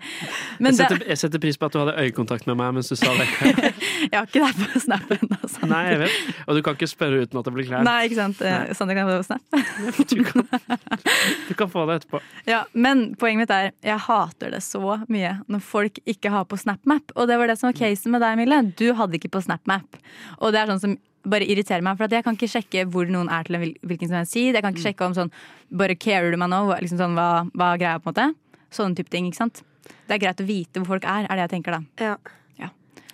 [0.60, 2.98] Men jeg, setter, jeg setter pris på at du hadde øyekontakt med meg mens du
[3.00, 3.28] sa det.
[4.12, 5.38] jeg har ikke det på Snap ennå.
[5.38, 5.70] Altså.
[5.72, 6.18] Nei, jeg vet.
[6.46, 7.86] Og du kan ikke spørre uten at det blir klær.
[7.88, 8.44] Nei, ikke sant.
[8.44, 8.76] Nei.
[8.78, 9.46] Sander kan få det på Snap.
[11.48, 12.20] Du kan få det etterpå.
[12.48, 16.60] Ja, men poenget mitt er jeg hater det så mye når folk ikke har på
[16.60, 17.14] SnapMap.
[17.16, 18.62] Og det var det som var casen med deg, Mille.
[18.80, 20.00] Du hadde ikke på SnapMap.
[20.40, 23.10] Og det er sånn som bare irriterer meg, for at jeg kan ikke sjekke hvor
[23.12, 24.56] noen er til en hvilken som helst tid.
[24.56, 25.34] Jeg kan ikke sjekke om sånn
[25.72, 26.66] Bare carer du meg nå?
[26.84, 28.64] Liksom sånn, hva, hva greier på en måte?
[28.76, 29.62] Sånne type ting, ikke sant.
[30.08, 31.82] Det er greit å vite hvor folk er, er det jeg tenker da.
[32.02, 32.16] Ja.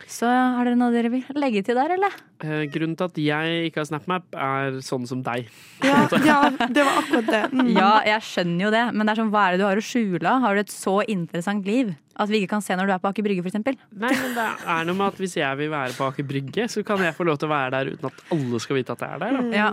[0.07, 2.13] Så har dere noe dere vil legge til der, eller?
[2.43, 5.49] Eh, grunnen til at jeg ikke har SnapMap, er sånn som deg.
[5.83, 7.41] Ja, ja, det var akkurat det.
[7.51, 7.71] Mm.
[7.75, 9.85] Ja, jeg skjønner jo det, men det er sånn, hva er det du har å
[9.89, 10.35] skjule?
[10.45, 13.11] Har du et så interessant liv at vi ikke kan se når du er på
[13.11, 13.59] Aker Brygge, f.eks.?
[13.61, 16.85] Nei, men det er noe med at Hvis jeg vil være på Aker Brygge, så
[16.85, 19.17] kan jeg få lov til å være der uten at alle skal vite at jeg
[19.17, 19.37] er der.
[19.37, 19.57] Da.
[19.57, 19.71] Ja.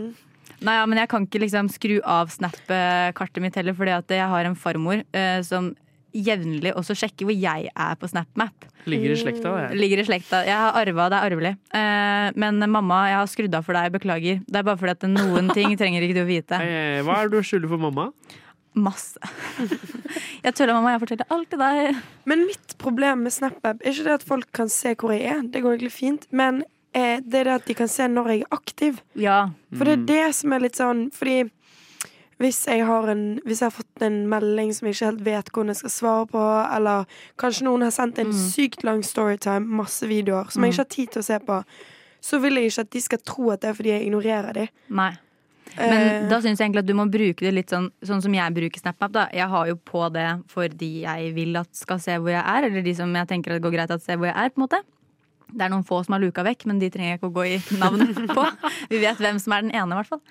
[0.65, 4.29] Nei, ja, men jeg kan ikke liksom skru av Snap-kartet mitt heller, fordi at jeg
[4.33, 5.73] har en farmor eh, som
[6.15, 8.69] jevnlig også sjekke hvor jeg er på SnapMap.
[8.91, 9.79] Ligger i slekta, jeg.
[9.81, 10.43] Ligger i slekta.
[10.45, 11.53] Jeg har arva, det er arvelig.
[11.75, 14.43] Eh, men mamma, jeg har skrudd av for deg, beklager.
[14.45, 16.61] Det er bare fordi at noen ting trenger ikke du å vite.
[16.61, 18.11] Eh, Hva er det du skylder for mamma?
[18.75, 19.17] Masse.
[20.45, 20.93] Jeg tuller, mamma.
[20.97, 21.99] Jeg forteller alt til deg.
[22.29, 25.43] Men mitt problem med SnapMap er ikke det at folk kan se hvor jeg er.
[25.49, 26.27] Det går egentlig fint.
[26.35, 26.63] Men
[26.93, 28.99] eh, det er det at de kan se når jeg er aktiv.
[29.17, 29.39] Ja.
[29.73, 31.39] For det er det som er litt sånn Fordi
[32.43, 35.51] hvis jeg har, en, hvis jeg har fått en melding som jeg ikke helt vet
[35.53, 36.45] hvordan jeg skal svare på,
[36.77, 37.05] eller
[37.41, 38.39] kanskje noen har sendt en Mm.
[38.51, 41.61] sykt lang storytime, masse videoer, som jeg ikke har tid til å se på,
[42.25, 44.69] så vil jeg ikke at de skal tro at det er fordi jeg ignorerer de.
[44.89, 45.13] Nei.
[45.77, 48.35] Men uh, da syns jeg egentlig at du må bruke det litt sånn, sånn som
[48.37, 49.13] jeg bruker SnapMap.
[49.13, 52.43] da Jeg har jo på det for de jeg vil at skal se hvor jeg
[52.45, 54.51] er, eller de som jeg tenker at det går greit at ser hvor jeg er.
[54.55, 54.83] på en måte
[55.55, 57.45] Det er noen få som har luka vekk, men de trenger jeg ikke å gå
[57.47, 58.45] i navnet på.
[58.91, 60.23] Vi vet hvem som er den ene, i hvert fall.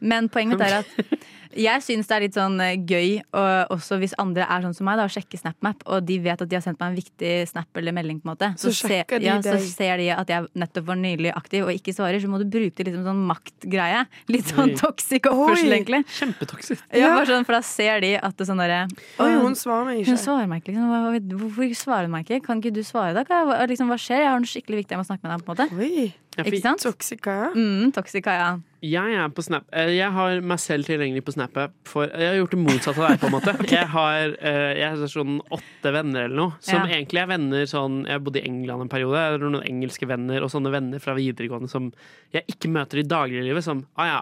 [0.00, 1.18] Men poenget mitt er at
[1.56, 4.86] jeg syns det er litt sånn eh, gøy, og også hvis andre er sånn som
[4.86, 7.32] meg, da, å sjekke SnapMap, og de vet at de har sendt meg en viktig
[7.50, 8.50] snap eller melding, på en måte.
[8.60, 11.94] Så sjekker de ja, så ser de at jeg nettopp var nylig aktiv og ikke
[11.96, 14.04] svarer, så må du bruke det litt som sånn maktgreie.
[14.30, 16.02] Litt sånn toxic oppførsel, egentlig.
[16.18, 16.84] Kjempetoxic.
[16.94, 18.84] Ja, sånn, for da ser de at det sånn derre
[19.20, 20.14] Oi, hun svarer meg ikke.
[20.14, 21.38] hun svarer meg ikke, liksom.
[21.40, 22.40] Hvorfor svarer hun meg ikke?
[22.46, 23.24] Kan ikke du svare, da?
[23.26, 24.22] Hva- liksom, hva skjer?
[24.24, 25.80] Jeg har noe skikkelig viktig jeg må snakke med deg om, på en måte.
[25.80, 26.82] Oi, Ja, Ikke sant?
[26.86, 27.32] toxica.
[27.58, 28.60] Mm, toxicaia.
[28.86, 32.36] Jeg er på Snap eh, Jeg har meg selv tilgjengelig på SnapApp for Jeg har
[32.38, 33.54] gjort det motsatte av deg, på en måte.
[33.74, 36.96] Jeg har eh, jeg har sånn åtte venner eller noe, som Ja.
[36.96, 40.46] egentlig er venner sånn Jeg bodde i England en periode, jeg har noen engelske venner
[40.46, 41.90] og sånne venner fra videregående som
[42.32, 44.20] jeg ikke møter i dagliglivet, som ah ja.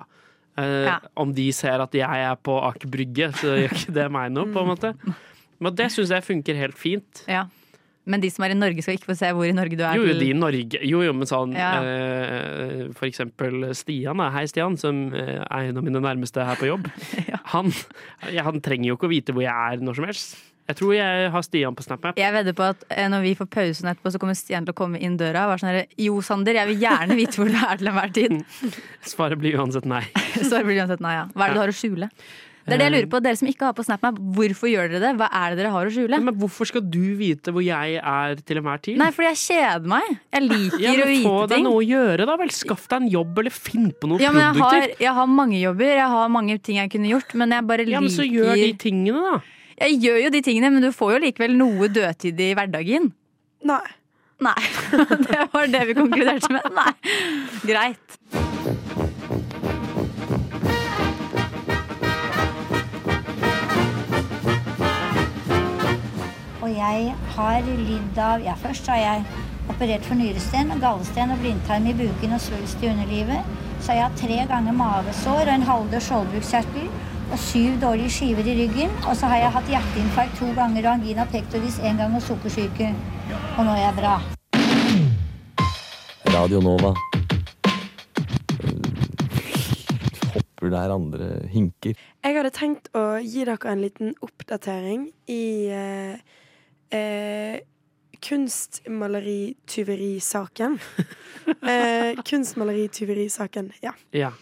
[0.57, 0.97] eh, Ja.
[1.15, 4.49] Om de ser at jeg er på Aker Brygge, så gjør ikke det meg noe,
[4.51, 4.95] på en måte.
[5.63, 7.23] Men det syns jeg funker helt fint.
[7.29, 7.45] ja.
[8.09, 9.99] Men de som er i Norge, skal ikke få se hvor i Norge du er.
[10.01, 11.71] Jo, jo, de i Norge Jo, jo, men sånn Ja.
[11.85, 14.23] eh, For eksempel Stian.
[14.33, 16.89] Hei, Stian, som eh, er en av mine nærmeste her på jobb.
[17.55, 17.73] han,
[18.33, 20.39] ja, han trenger jo ikke å vite hvor jeg er når som helst.
[20.69, 22.19] Jeg tror jeg har Stian på SnapMap.
[22.21, 24.77] Jeg vedder på at eh, når vi får pausen etterpå, så kommer Stian til å
[24.77, 27.57] komme inn døra og være sånn herre Jo, Sander, jeg vil gjerne vite hvor du
[27.57, 28.35] er til enhver tid.
[29.15, 30.03] Svaret blir uansett nei.
[30.49, 31.25] Svaret blir uansett nei, ja.
[31.33, 32.11] Hva er det du har å skjule?
[32.69, 33.21] Det er det jeg lurer på.
[33.25, 35.13] Dere som ikke har på SnapMap, hvorfor gjør dere det?
[35.19, 36.21] Hva er det dere har å skjule?
[36.29, 38.99] Men hvorfor skal du vite hvor jeg er til enhver tid?
[39.01, 40.17] Nei, fordi jeg kjeder meg.
[40.37, 42.53] Jeg liker ja, å ting Få vite deg noe å gjøre, da vel.
[42.59, 45.61] Skaff deg en jobb, eller finn på noe Ja, men jeg har, jeg har mange
[45.63, 48.27] jobber, jeg har mange ting jeg kunne gjort, men jeg bare liker Ja, men så
[48.29, 49.39] gjør de tingene, da.
[49.79, 53.13] Jeg gjør jo de tingene, men du får jo likevel noe dødtid i hverdagen.
[53.69, 53.85] Nei.
[54.43, 54.59] Nei.
[55.29, 56.71] Det var det vi konkluderte med.
[56.75, 56.93] Nei.
[57.67, 58.47] Greit.
[66.69, 69.23] Og jeg har lidd av Ja, først har jeg
[69.73, 73.47] operert for nyresten, gallesten og blindtarm i buken og svulst i underlivet.
[73.81, 76.91] Så har jeg tre ganger mavesår og en halvdød skjoldbruskkjertel
[77.33, 78.93] og syv dårlige skiver i ryggen.
[79.09, 82.91] Og så har jeg hatt hjerteinfarkt to ganger og angina pectoris én gang og sukkersyke.
[83.57, 84.17] Og nå er jeg bra.
[86.35, 86.93] Radio Nova.
[90.35, 91.97] Hopper der andre hinker.
[91.97, 96.37] Jeg hadde tenkt å gi dere en liten oppdatering i eh,
[96.95, 97.59] eh,
[98.25, 100.79] kunstmalerityverisaken.
[101.73, 103.93] eh, kunstmalerityverisaken, ja.
[104.13, 104.33] Ja.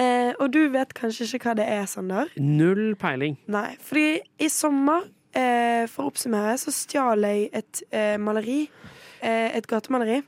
[0.00, 2.30] Eh, og du vet kanskje ikke hva det er, Sander?
[2.40, 3.36] Null peiling.
[3.52, 5.04] Nei, fordi i sommer,
[5.36, 8.62] eh, for å oppsummere, så stjal jeg et eh, maleri,
[9.20, 10.22] eh, et gatemaleri,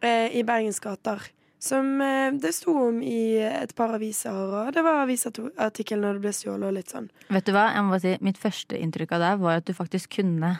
[0.00, 1.28] eh, i Bergens gater.
[1.66, 6.24] Som eh, det sto om i et par aviser, og det var avisartikkel når det
[6.28, 7.08] ble stjålet og litt sånn.
[7.34, 9.74] Vet du hva, jeg må bare si, Mitt første inntrykk av deg var at du
[9.74, 10.56] faktisk kunne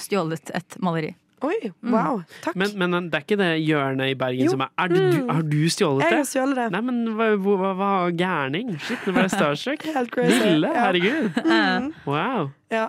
[0.00, 1.14] stjålet et maleri.
[1.46, 2.56] Oi, wow, takk.
[2.58, 4.56] Men, men det er ikke det hjørnet i Bergen Jo.
[4.56, 5.28] som er er du, du, Mm.
[5.36, 6.08] Har du stjålet det?
[6.10, 6.64] Jeg har stjålet det.
[6.74, 8.72] Nei, men hva, hva, hva gærning?
[8.82, 9.84] Shit, nå ble jeg starstruck.
[9.94, 10.40] Helt crazy.
[10.42, 10.88] Ville, Ja.
[10.88, 11.38] herregud.
[11.46, 11.92] Mm.
[12.10, 12.50] Wow.
[12.74, 12.88] Ja.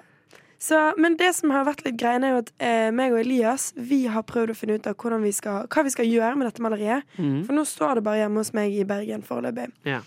[0.59, 3.69] Så, men det som har vært litt greiene, er jo at eh, meg og Elias
[3.79, 6.63] Vi har prøvd å finne ut av vi skal, hva vi skal gjøre med dette
[6.63, 7.07] maleriet.
[7.15, 7.45] Mm.
[7.47, 9.69] For nå står det bare hjemme hos meg i Bergen foreløpig.
[9.87, 10.01] Ja.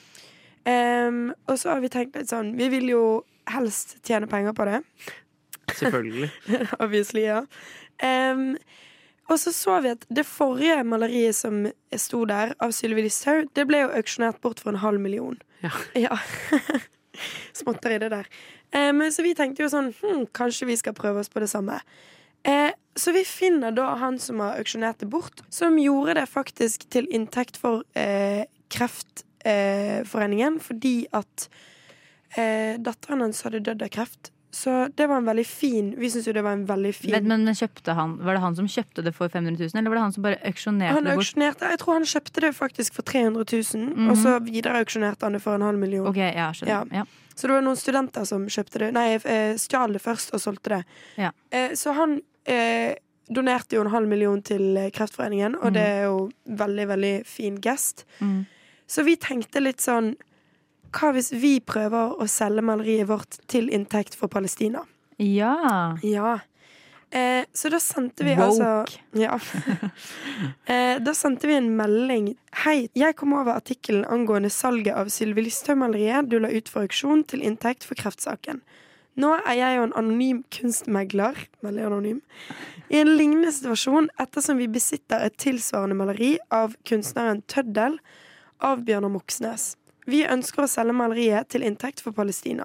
[0.69, 3.01] Um, og så har vi tenkt litt sånn Vi vil jo
[3.51, 4.83] helst tjene penger på det.
[5.81, 6.29] Selvfølgelig.
[6.85, 7.41] Obviously, ja.
[8.05, 8.53] Um,
[9.33, 11.65] og så så vi at det forrige maleriet som
[11.97, 15.39] sto der, av Sylvi Listhaug, det ble jo auksjonert bort for en halv million.
[15.65, 15.73] Ja.
[15.97, 16.19] Ja.
[17.59, 18.31] Småtteri, det der.
[18.73, 21.81] Em, så vi tenkte jo sånn hm, Kanskje vi skal prøve oss på det samme.
[22.43, 26.89] Eh, så vi finner da han som har auksjonert det bort, som gjorde det faktisk
[26.93, 31.49] til inntekt for eh, Kreftforeningen, fordi at
[32.37, 34.33] eh, datteren hans hadde dødd av kreft.
[34.53, 37.45] Så det var en veldig fin Vi syns jo det var en veldig fin Men,
[37.47, 40.03] men kjøpte han, Var det han som kjøpte det for 500 000, eller var det
[40.03, 41.25] han som bare auksjonerte Han det bort?
[41.25, 44.11] auksjonerte, Jeg tror han kjøpte det faktisk for 300 000, Mhm.
[44.13, 46.07] og så videreauksjonerte han det for en halv million.
[46.07, 46.93] Ok, ja, skjønner.
[46.93, 47.05] Ja.
[47.35, 50.69] Så det var noen studenter som kjøpte det Nei, eh, stjal det først og solgte
[50.77, 50.85] det.
[51.17, 51.31] Ja.
[51.51, 52.93] Eh, så han eh,
[53.33, 55.73] donerte jo en halv million til Kreftforeningen, og Mhm.
[55.73, 58.05] det er jo veldig, veldig fin gest.
[58.21, 58.45] Mm.
[58.87, 60.15] Så vi tenkte litt sånn
[60.93, 64.85] Hva hvis vi prøver å selge maleriet vårt til inntekt for Palestina?
[65.23, 65.97] Ja.
[66.05, 66.41] Ja.
[67.13, 68.45] Eh, så da sendte vi Woke.
[68.45, 69.39] altså Ja.
[70.73, 72.31] eh, da sendte vi en melding.
[72.65, 77.27] Hei, jeg kom over artikkelen angående salget av Sylvi Listhaug-maleriet du la ut for auksjon
[77.29, 78.63] til inntekt for kreftsaken.
[79.21, 82.23] Nå er jeg jo en anonym kunstmegler, veldig anonym,
[82.89, 87.99] i en lignende situasjon ettersom vi besitter et tilsvarende maleri av kunstneren Tøddel
[88.65, 89.75] av Bjørnar Moxnes.
[90.07, 92.65] Vi ønsker å selge maleriet til inntekt for Palestina.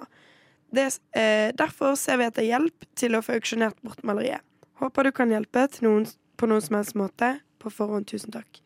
[0.74, 4.42] Det, eh, derfor ser vi etter hjelp til å få auksjonert bort maleriet.
[4.82, 6.06] Håper du kan hjelpe noen,
[6.38, 7.40] på noen som helst måte.
[7.60, 8.60] På forhånd, tusen takk.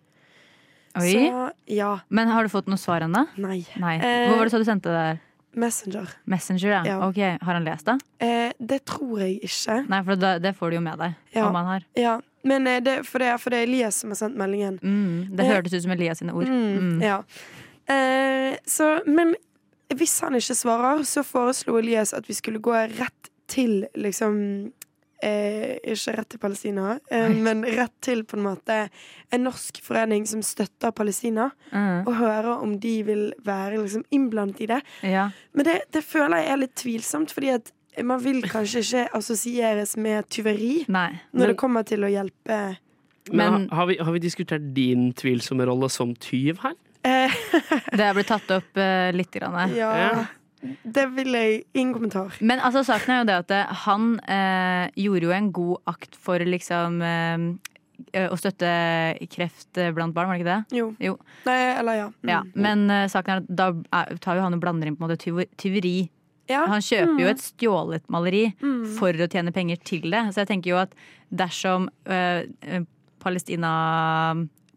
[0.99, 1.13] Oi.
[1.13, 1.99] Så ja.
[2.09, 3.25] Men har du fått noe svar ennå?
[3.39, 3.61] Nei.
[3.79, 3.95] Nei.
[3.99, 5.21] Eh, Hvor var det så du sendte det der?
[5.53, 6.07] Messenger.
[6.31, 6.81] Messenger, ja.
[6.87, 6.97] Ja.
[7.07, 7.97] Ok, Har han lest det?
[8.23, 9.77] Eh, det tror jeg ikke.
[9.89, 11.15] Nei, for det, det får du jo med deg.
[11.35, 11.47] Ja.
[11.49, 11.85] Om han har.
[11.99, 14.79] Ja, men eh, det, for, det, for det er Elias som har sendt meldingen.
[14.81, 16.47] Mm, det Eh, hørtes ut som Elias sine ord.
[16.47, 17.01] Mm, Mm.
[17.03, 17.21] Ja.
[17.91, 19.33] Eh, så, men
[19.95, 24.37] hvis han ikke svarer, så foreslo Elias at vi skulle gå rett til liksom
[25.21, 28.77] eh, Ikke rett til Palestina, eh, men rett til på en måte
[29.35, 32.07] en norsk forening som støtter Palestina, Mm.
[32.07, 34.79] og høre om de vil være liksom innblandet i det.
[35.03, 35.29] Ja.
[35.53, 37.71] Men det, det føler jeg er litt tvilsomt, fordi at
[38.03, 41.19] man vil kanskje ikke assosieres med tyveri Nei.
[41.33, 42.77] når det kommer til å hjelpe
[43.31, 46.73] Men, Men- har, har, vi, har vi diskutert din tvilsomme rolle som tyv her?
[47.03, 47.31] Eh,
[47.95, 49.31] Det har blitt tatt opp uh, litt.
[49.31, 49.73] Grann.
[49.75, 50.25] Ja, Ja.
[50.85, 52.33] det vil jeg Ingen kommentar.
[52.41, 56.15] Men altså, saken er jo det at eh, han eh, gjorde jo en god akt
[56.15, 58.69] for liksom eh, å støtte
[59.33, 60.77] kreft eh, blant barn, var det ikke det?
[60.77, 60.87] Jo.
[61.01, 61.15] Jo.
[61.45, 62.07] Nei, eller ja.
[62.21, 62.29] Mm.
[62.33, 63.67] Ja, Men eh, saken er at da
[64.01, 66.09] er, tar jo han og blander inn på en måte tyveri.
[66.49, 66.65] Ja.
[66.67, 67.31] Han kjøper jo Mm.
[67.31, 68.85] et stjålet maleri Mm.
[68.97, 70.23] for å tjene penger til det.
[70.33, 70.93] Så jeg tenker jo at
[71.31, 72.81] dersom eh, eh,
[73.21, 73.71] Palestina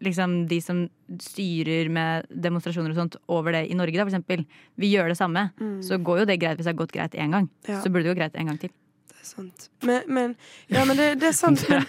[0.03, 0.89] Liksom de som
[1.23, 5.17] styrer med demonstrasjoner og sånt over det i Norge, da, for eksempel, vi gjør det
[5.17, 5.81] samme, Mm.
[5.83, 7.49] så går jo det greit hvis det har gått greit én gang.
[7.67, 7.79] Ja.
[7.81, 8.69] Så burde det gå greit en gang til.
[9.07, 9.69] Det er sant.
[9.81, 10.35] Men, men,
[10.69, 11.63] ja, men det, det er sant.
[11.69, 11.85] Men,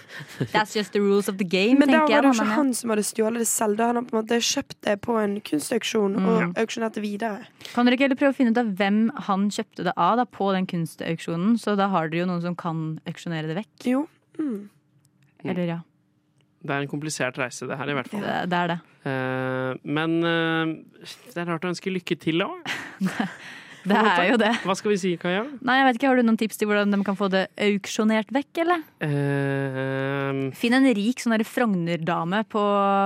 [0.53, 2.89] That's just the rules of the game, men da var det jo ikke han som
[2.89, 3.75] hadde stjålet det selv.
[3.77, 6.25] Da hadde han på en måte kjøpt det på en kunstauksjon Mm.
[6.31, 7.45] og auksjonert det videre.
[7.75, 10.25] Kan dere ikke heller prøve å finne ut av hvem han kjøpte det av da,
[10.25, 11.59] på den kunstauksjonen?
[11.59, 13.85] Så da har dere jo noen som kan auksjonere det vekk.
[13.91, 14.07] Jo.
[14.39, 14.69] Mm.
[15.45, 15.79] Eller ja.
[16.57, 18.23] Det er en komplisert reise, det her, i hvert fall.
[18.25, 18.79] Det, det er det.
[19.07, 20.73] Eh, men eh,
[21.35, 22.49] det er rart å ønske lykke til da.
[23.87, 24.49] Det er jo det.
[24.67, 25.45] Hva skal vi si, Kaja?
[25.63, 28.33] Nei, jeg vet ikke, Har du noen tips til hvordan de kan få det auksjonert
[28.35, 28.83] vekk, eller?
[28.99, 32.63] Uh, Finn en rik sånn Frogner-dame på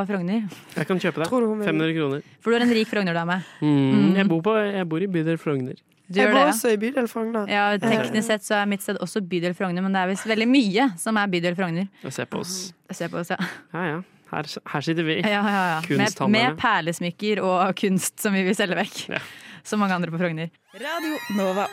[0.10, 0.47] Frogner.
[0.78, 2.26] jeg kan kjøpe vil- 500 kroner.
[2.41, 3.41] For du er en rik Frogner-dame.
[3.62, 5.78] Mm, jeg, bor på, jeg bor i bydel Frogner.
[6.12, 6.51] Du Jeg bor det, ja.
[6.51, 7.47] også i bydel Frogner.
[7.47, 10.47] Ja, Teknisk sett så er mitt sted også bydel Frogner, men det er visst veldig
[10.49, 11.88] mye som er bydel Frogner.
[12.03, 12.55] Og se på oss.
[12.91, 13.39] Se på oss, ja.
[13.72, 14.01] Ja ja,
[14.34, 15.18] her, her sitter vi.
[15.24, 15.80] Ja, ja, ja.
[15.95, 19.01] Med, med perlesmykker og kunst som vi vil selge vekk.
[19.16, 19.24] Ja.
[19.64, 20.51] Som mange andre på Frogner.
[20.76, 21.68] Radio Nova.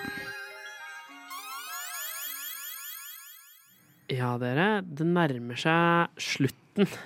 [4.09, 4.68] Ja, dere.
[4.86, 6.99] Det nærmer seg slutten eh,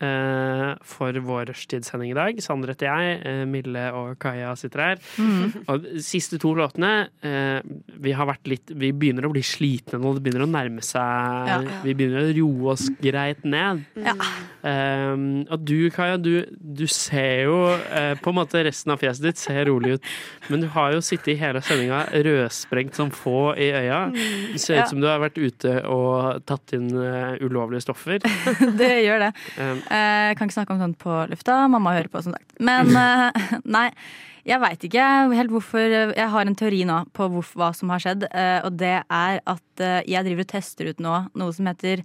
[0.00, 2.38] for vår rushtidssending i dag.
[2.42, 5.02] Sander heter jeg, eh, Mille og Kaja sitter her.
[5.20, 5.66] Mm.
[5.66, 7.60] Og de siste to låtene eh,
[8.00, 10.14] vi, har vært litt, vi begynner å bli slitne nå.
[10.16, 11.58] Det begynner å nærme seg Ja.
[11.84, 13.84] Vi begynner å roe oss greit ned.
[14.00, 14.16] Ja.
[14.60, 19.24] Um, og du, Kaja, du, du ser jo uh, På en måte resten av fjeset
[19.24, 20.10] ditt ser rolig ut,
[20.52, 24.02] men du har jo sittet i hele sendinga rødsprengt som få i øya.
[24.12, 28.20] Det ser ut som du har vært ute og tatt inn uh, ulovlige stoffer.
[28.80, 29.32] det gjør det.
[29.56, 31.56] Um, Eh, Jeg kan ikke snakke om sånt på lufta.
[31.68, 32.52] Mamma hører på, som sagt.
[32.62, 33.44] Men eh,
[33.76, 33.88] nei,
[34.46, 35.04] jeg veit ikke
[35.36, 38.78] helt hvorfor Jeg har en teori nå på hvorf- hva som har skjedd, eh, og
[38.80, 42.04] det er at eh, jeg driver og tester ut nå noe som heter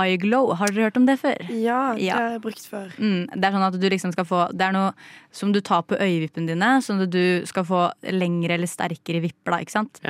[0.00, 0.52] Eyeglow.
[0.56, 1.40] Har dere hørt om det før?
[1.50, 2.14] Ja, det Ja.
[2.18, 2.92] har jeg brukt før.
[2.98, 4.92] Mm, det er sånn at du liksom skal få Det er noe
[5.34, 9.50] som du tar på øyevippene dine, sånn at du skal få lengre eller sterkere vipper,
[9.54, 10.00] da, ikke sant?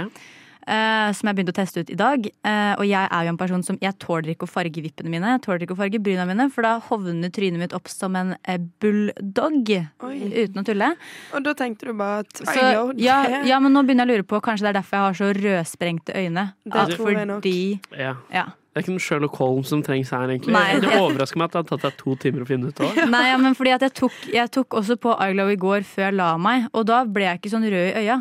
[0.70, 2.26] Eh, som jeg begynte å teste ut i dag.
[2.46, 5.32] Eh, og jeg er jo en person som Jeg tåler ikke å farge vippene mine.
[5.34, 8.36] Jeg tåler ikke å farge bryna mine, for da hovner trynet mitt opp som en
[8.44, 9.72] eh, bulldog.
[9.98, 10.92] Uten å tulle.
[11.34, 13.18] Og da tenkte du bare at I Så, know ja,
[13.48, 15.32] ja, men nå begynner jeg å lure på Kanskje det er derfor jeg har så
[15.40, 16.46] rødsprengte øyne.
[16.64, 17.42] Det At tror jeg nok.
[17.42, 17.58] fordi
[17.98, 18.14] ja.
[18.30, 18.46] Ja.
[18.70, 20.54] Det er ikke noe Sherlock Holmes som trengs her, egentlig.
[20.54, 20.78] Nei.
[20.78, 23.00] Det overrasker meg at det har tatt deg to timer å finne ut av.
[23.16, 26.06] Nei, ja, men fordi at jeg tok, jeg tok også på iGlow i går før
[26.06, 28.20] jeg la meg, og da ble jeg ikke sånn rød i øya.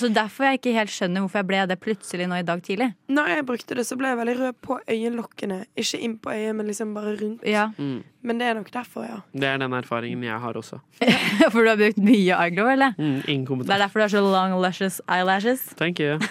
[0.00, 2.90] Så derfor jeg ikke helt skjønner hvorfor jeg ble det plutselig nå i dag tidlig.
[3.12, 5.58] Når jeg brukte det, så ble jeg veldig rød på øyelokkene.
[5.78, 7.46] Ikke inn på øyet, men liksom bare rundt.
[7.48, 7.68] Ja.
[7.78, 8.00] Mm.
[8.22, 9.18] Men det er nok derfor, ja.
[9.34, 10.78] Det er den erfaringen jeg har også.
[11.52, 12.94] For du har brukt mye eyeglow, eller?
[12.98, 15.66] Mm, ingen Det er derfor du har så long luscious eyelashes.
[15.76, 16.18] Thank you.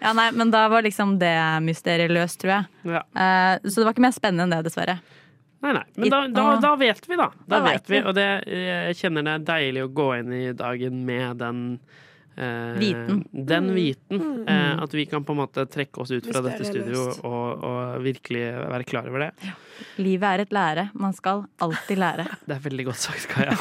[0.00, 2.68] Ja, nei, men da var liksom det mysteriet løst, tror jeg.
[2.88, 3.02] Ja.
[3.12, 4.94] Uh, så det var ikke mer spennende enn det, dessverre.
[5.60, 5.82] Nei, nei.
[6.00, 7.26] Men da, da, da vet vi, da.
[7.44, 7.98] Da, Da vet vet vi.
[7.98, 8.04] vi.
[8.08, 11.60] Og det, jeg kjenner det er deilig å gå inn i dagen med den
[12.40, 13.20] eh, Viten.
[13.32, 14.20] Den viten.
[14.20, 14.48] Mm.
[14.48, 18.02] Eh, at vi kan på en måte trekke oss ut fra dette studio og, og
[18.04, 19.52] virkelig være klar over det.
[20.00, 20.88] Livet er et lære.
[20.94, 22.26] Man skal alltid lære.
[22.48, 23.54] Det er veldig godt sagt, Kaja.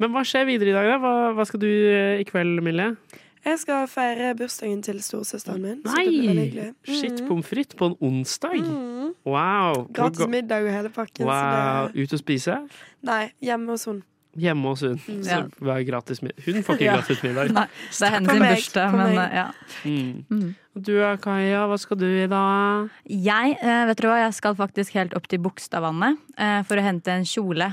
[0.00, 1.00] Men hva skjer videre i dag, da?
[1.02, 2.92] Hva, hva skal du eh, i kveld, Mille?
[3.40, 5.78] Jeg skal feire bursdagen til storesøsteren min.
[5.80, 6.72] det Nei!
[6.84, 7.28] Shit, Mhm.
[7.30, 8.58] pommes frites på en onsdag?
[8.60, 9.14] Mm.
[9.24, 9.86] Wow.
[9.96, 11.24] Gratis middag og hele pakken.
[11.24, 11.88] Wow.
[11.88, 12.58] Så Ut og spise?
[13.02, 14.02] nei, hjemme hos hun.
[14.38, 14.94] Hjemme hos hun.
[15.08, 15.22] Mm.
[15.26, 15.38] Så
[15.74, 16.44] er gratis middag?
[16.46, 16.96] Hun får ikke Ja.
[17.00, 17.52] gratis middag.
[17.52, 19.32] Nei, det er hennes bursdag, men meg.
[19.32, 19.46] eh, ja.
[19.84, 20.24] Mm.
[20.30, 20.54] Mm.
[20.76, 22.90] Og du er Kaja, hva skal du i dag?
[23.10, 26.82] Jeg eh, vet du hva, jeg skal faktisk helt opp til Bogstadvannet eh, for å
[26.86, 27.72] hente en kjole.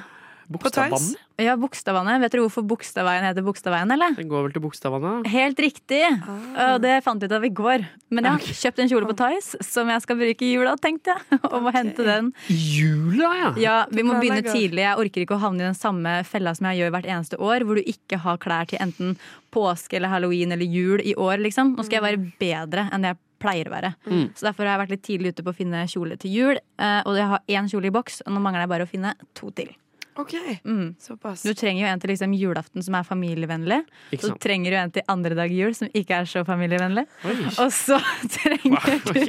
[0.49, 1.17] Bogstadvannet?
[1.43, 2.21] Ja, Bogstadvannet.
[2.23, 4.13] Vet dere hvorfor Bogstadveien heter Bogstadveien, eller?
[4.17, 5.27] Den går vel til Bogstadvannet?
[5.29, 5.99] Helt riktig!
[6.23, 7.83] Og det fant jeg ut av i går.
[8.15, 11.13] Men jeg har kjøpt en kjole på Tice som jeg skal bruke i jula, tenkte
[11.13, 11.39] jeg.
[11.51, 12.31] Og må hente den.
[12.47, 13.51] Jula, ja!
[13.61, 14.85] Ja, Vi må begynne tidlig.
[14.85, 17.67] Jeg orker ikke å havne i den samme fella som jeg gjør hvert eneste år,
[17.67, 19.17] hvor du ikke har klær til enten
[19.53, 21.75] påske eller halloween eller jul i år, liksom.
[21.77, 23.91] Nå skal jeg være bedre enn det jeg pleier å være.
[24.09, 24.23] Mm.
[24.33, 26.57] Så derfor har jeg vært litt tidlig ute på å finne kjole til jul.
[26.81, 29.11] eh, Og jeg har én kjole i boks, og nå mangler jeg bare å finne
[29.37, 29.69] to til.
[30.17, 30.33] OK,
[30.65, 30.95] Mm.
[30.99, 31.43] såpass.
[31.45, 33.79] Du trenger jo en til liksom julaften som er familievennlig.
[34.11, 37.05] Ikke Så trenger du en til andre dag jul som ikke er så familievennlig.
[37.23, 37.35] Oi.
[37.61, 37.99] Og så
[38.35, 39.21] trenger, du,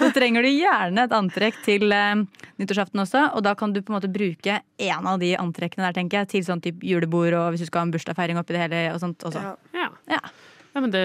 [0.00, 2.24] så trenger du gjerne et antrekk til eh,
[2.62, 3.26] nyttårsaften også.
[3.36, 6.28] Og da kan du på en måte bruke en av de antrekkene der, tenker jeg,
[6.36, 9.00] til sånn type julebord og hvis du skal ha en bursdagsfeiring oppi det hele og
[9.04, 9.42] sånt også.
[9.42, 9.56] Ja.
[9.76, 9.88] Ja.
[10.16, 10.20] Ja.
[10.74, 11.02] Ja, men det,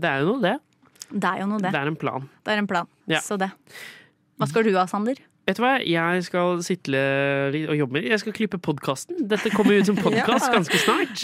[0.00, 0.56] det er jo noe, det.
[1.12, 1.70] Det er jo noe, det.
[1.74, 2.24] Det er en plan.
[2.42, 2.86] Det er en plan.
[3.12, 3.20] Ja.
[3.20, 3.50] Så det.
[4.40, 5.20] Hva skal du ha, Sander?
[5.44, 6.88] Vet du hva, jeg skal sitte
[7.52, 9.26] litt og jobbe med Jeg skal klippe podkasten.
[9.28, 11.20] Dette kommer ut som podkast ganske snart.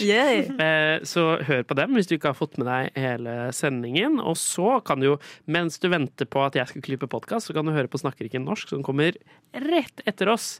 [0.61, 4.19] Eh, Så hør på dem hvis du ikke har fått med deg hele sendingen.
[4.21, 5.15] Og så kan du jo,
[5.49, 8.29] mens du venter på at jeg skal klippe podkast, så kan du høre på Snakker
[8.29, 9.17] ikke norsk, som kommer
[9.57, 10.51] rett etter oss.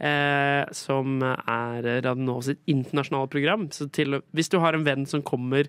[0.00, 3.68] Eh, som er Radio Nova sitt internasjonale program.
[3.76, 5.68] Så til, hvis du har en venn som kommer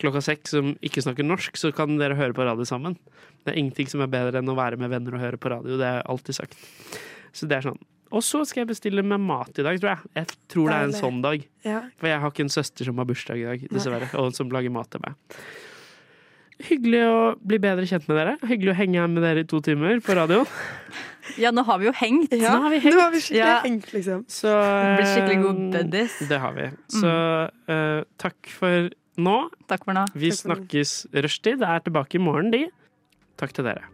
[0.00, 2.96] klokka seks som ikke snakker norsk, så kan dere høre på radio sammen.
[3.44, 5.78] Det er ingenting som er bedre enn å være med venner og høre på radio.
[5.80, 6.58] Det har jeg alltid sagt.
[7.36, 7.80] Så det er sånn.
[8.10, 10.10] Og så skal jeg bestille meg mat i dag, tror jeg.
[10.18, 11.44] Jeg tror det er en sånn dag.
[11.62, 11.82] Ja.
[12.00, 14.72] For jeg har ikke en søster som har bursdag i dag, dessverre, og som lager
[14.74, 15.14] mat til meg.
[16.60, 18.34] Hyggelig å bli bedre kjent med dere.
[18.50, 20.42] Hyggelig å henge her med dere i to timer på radio.
[21.40, 22.34] Ja, nå har vi jo hengt.
[22.34, 22.96] Ja, Nå har vi hengt.
[22.96, 23.60] Nå har vi skikkelig Ja.
[23.64, 24.24] hengt, liksom.
[24.28, 24.50] Så
[24.98, 26.18] Blitt skikkelig gode eh, buddies.
[26.28, 26.66] Det har vi.
[26.90, 27.12] Så
[27.70, 29.38] uh, takk for nå.
[29.70, 30.04] Takk for nå.
[30.14, 31.64] Vi Takk for snakkes rushtid.
[31.66, 32.66] Er tilbake i morgen, de.
[33.40, 33.88] Takk til dere.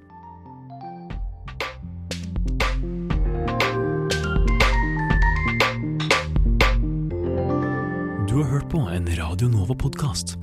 [8.26, 10.36] Du har hørt på en Radio Nova-podkast.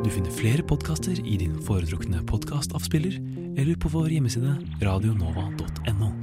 [0.00, 3.18] Du finner flere podkaster i din foretrukne podkastavspiller
[3.58, 6.19] eller på vår hjemmeside radionova.no.